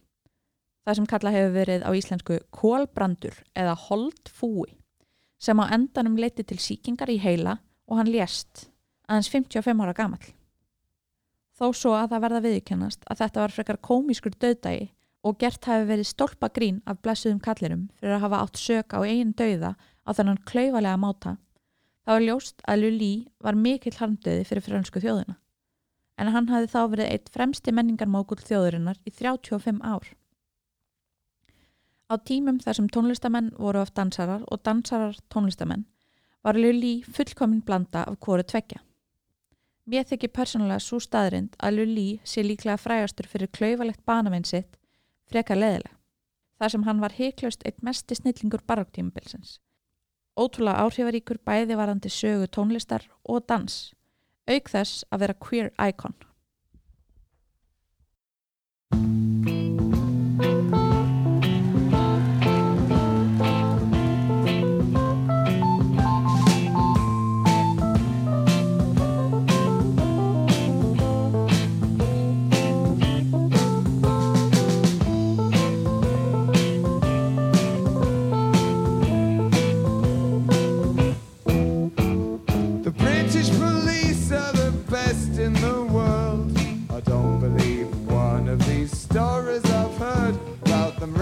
Það 0.88 0.98
sem 1.00 1.10
kalla 1.12 1.34
hefur 1.36 1.58
verið 1.58 1.84
á 1.84 1.92
íslensku 1.96 2.40
kólbrandur 2.56 3.36
eða 3.56 3.76
holdfúi 3.90 4.78
sem 5.44 5.60
á 5.60 5.68
endanum 5.76 6.16
leiti 6.16 6.46
til 6.48 6.60
síkingar 6.64 7.12
í 7.12 7.20
heila 7.20 7.58
og 7.92 8.00
hann 8.00 8.12
lést 8.12 8.70
aðeins 9.12 9.32
55 9.32 9.84
ára 9.84 9.96
gamall 9.98 10.32
þó 11.64 11.70
svo 11.72 11.94
að 11.96 12.12
það 12.12 12.24
verða 12.26 12.44
viðkennast 12.44 13.06
að 13.08 13.20
þetta 13.24 13.44
var 13.44 13.56
frekar 13.56 13.80
komískur 13.88 14.36
döðdægi 14.36 14.90
og 15.24 15.38
gert 15.40 15.68
hafi 15.70 15.88
verið 15.88 16.10
stólpa 16.10 16.50
grín 16.52 16.82
af 16.90 17.00
blessuðum 17.06 17.40
kallirum 17.44 17.86
fyrir 18.00 18.18
að 18.18 18.26
hafa 18.26 18.42
átt 18.44 18.60
sök 18.60 18.96
á 18.96 19.00
eigin 19.08 19.32
döða 19.40 19.76
á 20.04 20.10
þennan 20.12 20.42
klauvalega 20.50 21.00
máta, 21.00 21.38
þá 22.04 22.12
er 22.18 22.26
ljóst 22.28 22.66
að 22.68 22.84
Lulí 22.84 23.14
var 23.40 23.56
mikill 23.56 23.96
harmdöði 23.96 24.44
fyrir 24.50 24.66
fransku 24.66 25.00
þjóðina. 25.00 25.38
En 26.20 26.30
hann 26.36 26.52
hafi 26.52 26.68
þá 26.70 26.82
verið 26.92 27.14
eitt 27.14 27.32
fremsti 27.34 27.72
menningarmókul 27.74 28.42
þjóðurinnar 28.44 29.00
í 29.08 29.14
35 29.16 29.80
ár. 29.82 30.12
Á 32.12 32.20
tímum 32.20 32.60
þar 32.62 32.78
sem 32.78 32.90
tónlistamenn 32.92 33.54
voru 33.58 33.82
af 33.82 33.94
dansarar 33.96 34.44
og 34.52 34.62
dansarar 34.68 35.16
tónlistamenn 35.34 35.88
var 36.44 36.60
Lulí 36.60 37.00
fullkominn 37.08 37.64
blanda 37.64 38.04
af 38.04 38.20
hverju 38.20 38.52
tveggja. 38.52 38.84
Mér 39.84 40.06
þykir 40.08 40.32
persónulega 40.32 40.80
svo 40.80 41.00
staðrind 41.04 41.58
að 41.60 41.82
Lulí 41.82 42.08
sé 42.24 42.44
líklega 42.44 42.80
frægastur 42.80 43.28
fyrir 43.28 43.52
klauvalegt 43.52 44.06
banamenn 44.08 44.46
sitt 44.48 44.78
frekar 45.28 45.60
leðileg, 45.60 45.92
þar 46.60 46.72
sem 46.72 46.86
hann 46.88 47.02
var 47.04 47.16
heiklaust 47.18 47.66
eitt 47.68 47.84
mesti 47.84 48.16
snillingur 48.16 48.64
baróktímabilsins. 48.70 49.58
Ótrúlega 50.40 50.86
áhrifaríkur 50.86 51.42
bæði 51.44 51.76
varandi 51.78 52.10
sögu 52.10 52.48
tónlistar 52.48 53.10
og 53.28 53.44
dans, 53.52 53.92
auk 54.48 54.72
þess 54.72 55.04
að 55.12 55.26
vera 55.26 55.40
queer 55.48 55.74
icon. 55.76 56.16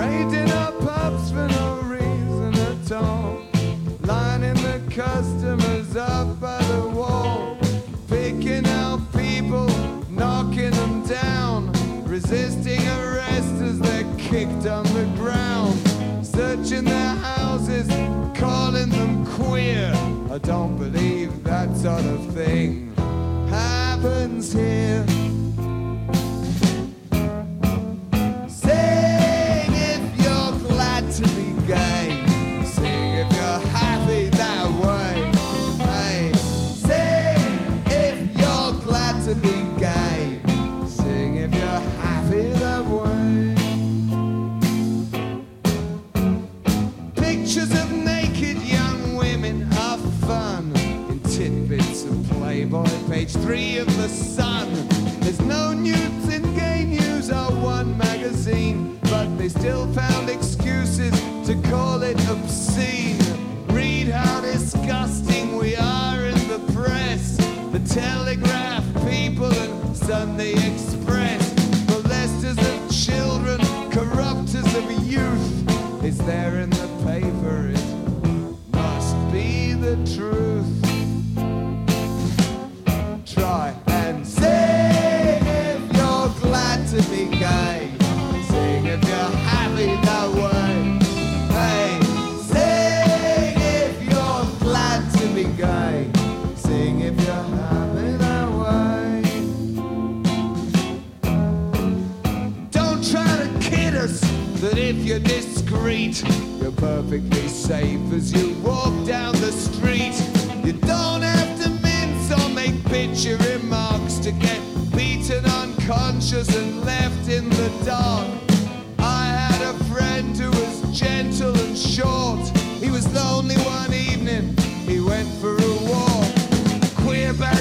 Raiding 0.01 0.51
our 0.51 0.71
pubs 0.83 1.29
for 1.29 1.47
no 1.59 1.67
reason 1.83 2.53
at 2.71 2.91
all. 2.91 3.39
Lining 4.01 4.59
the 4.69 4.81
customers 4.89 5.95
up 5.95 6.39
by 6.39 6.61
the 6.73 6.87
wall, 6.89 7.57
picking 8.07 8.65
out 8.79 8.99
people, 9.15 9.69
knocking 10.09 10.71
them 10.71 11.03
down, 11.05 11.71
resisting 12.03 12.81
arrest 12.97 13.55
as 13.69 13.77
they're 13.79 14.11
kicked 14.17 14.65
on 14.77 14.85
the 14.99 15.07
ground, 15.21 15.77
searching 16.25 16.85
their 16.85 17.15
houses, 17.33 17.87
calling 18.35 18.89
them 18.89 19.23
queer. 19.37 19.91
I 20.31 20.39
don't 20.39 20.77
believe 20.77 21.43
that 21.43 21.69
sort 21.77 22.05
of 22.05 22.33
thing 22.33 22.95
happens 23.49 24.51
here. 24.51 25.10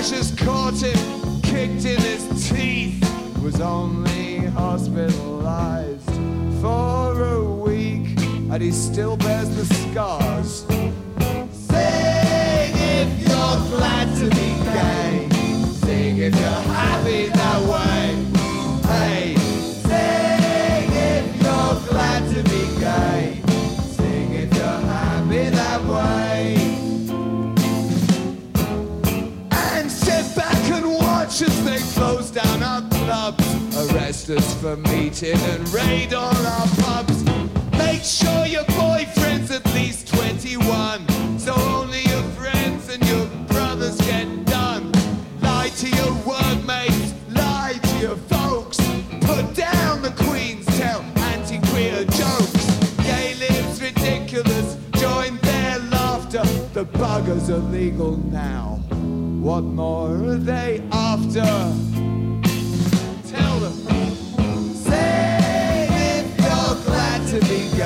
Bashers 0.00 0.32
caught 0.34 0.80
him, 0.80 1.42
kicked 1.42 1.84
in 1.84 2.00
his 2.00 2.48
teeth. 2.48 3.04
Was 3.42 3.60
only 3.60 4.38
hospitalized 4.38 6.10
for 6.62 7.22
a 7.22 7.44
week, 7.44 8.18
and 8.50 8.62
he 8.62 8.72
still 8.72 9.18
bears 9.18 9.50
the 9.54 9.66
scars. 9.74 10.64
Sing 10.64 10.94
if 12.96 13.28
you're 13.28 13.58
glad 13.76 14.08
to 14.20 14.30
be 14.30 14.54
gay. 14.72 15.28
Sing 15.84 16.16
if 16.16 16.34
you're 16.34 16.62
happy 16.72 17.26
that 17.26 17.60
way. 17.68 18.24
Hey, 18.88 19.34
for 34.38 34.76
meeting 34.76 35.36
and 35.36 35.68
raid 35.70 36.14
all 36.14 36.46
our 36.46 36.68
pubs. 36.82 37.24
Make 37.76 38.04
sure 38.04 38.46
your 38.46 38.64
boyfriend's 38.78 39.50
at 39.50 39.64
least 39.74 40.06
21, 40.14 41.04
so 41.36 41.52
only 41.54 42.02
your 42.02 42.22
friends 42.38 42.94
and 42.94 43.04
your 43.08 43.26
brothers 43.48 43.96
get 44.02 44.44
done. 44.44 44.92
Lie 45.40 45.70
to 45.78 45.88
your 45.88 46.12
workmates, 46.24 47.12
lie 47.30 47.80
to 47.82 47.98
your 47.98 48.16
folks. 48.16 48.76
Put 49.22 49.52
down 49.54 50.02
the 50.02 50.14
Queen's 50.16 50.66
tell 50.78 51.02
anti-queer 51.32 52.04
jokes. 52.04 52.94
Gay 52.98 53.34
lives 53.34 53.82
ridiculous, 53.82 54.76
join 54.92 55.38
their 55.38 55.80
laughter. 55.90 56.44
The 56.72 56.84
buggers 56.84 57.48
are 57.48 57.58
legal 57.58 58.16
now. 58.16 58.80
What 59.42 59.62
more 59.62 60.14
are 60.14 60.36
they 60.36 60.84
after? 60.92 61.74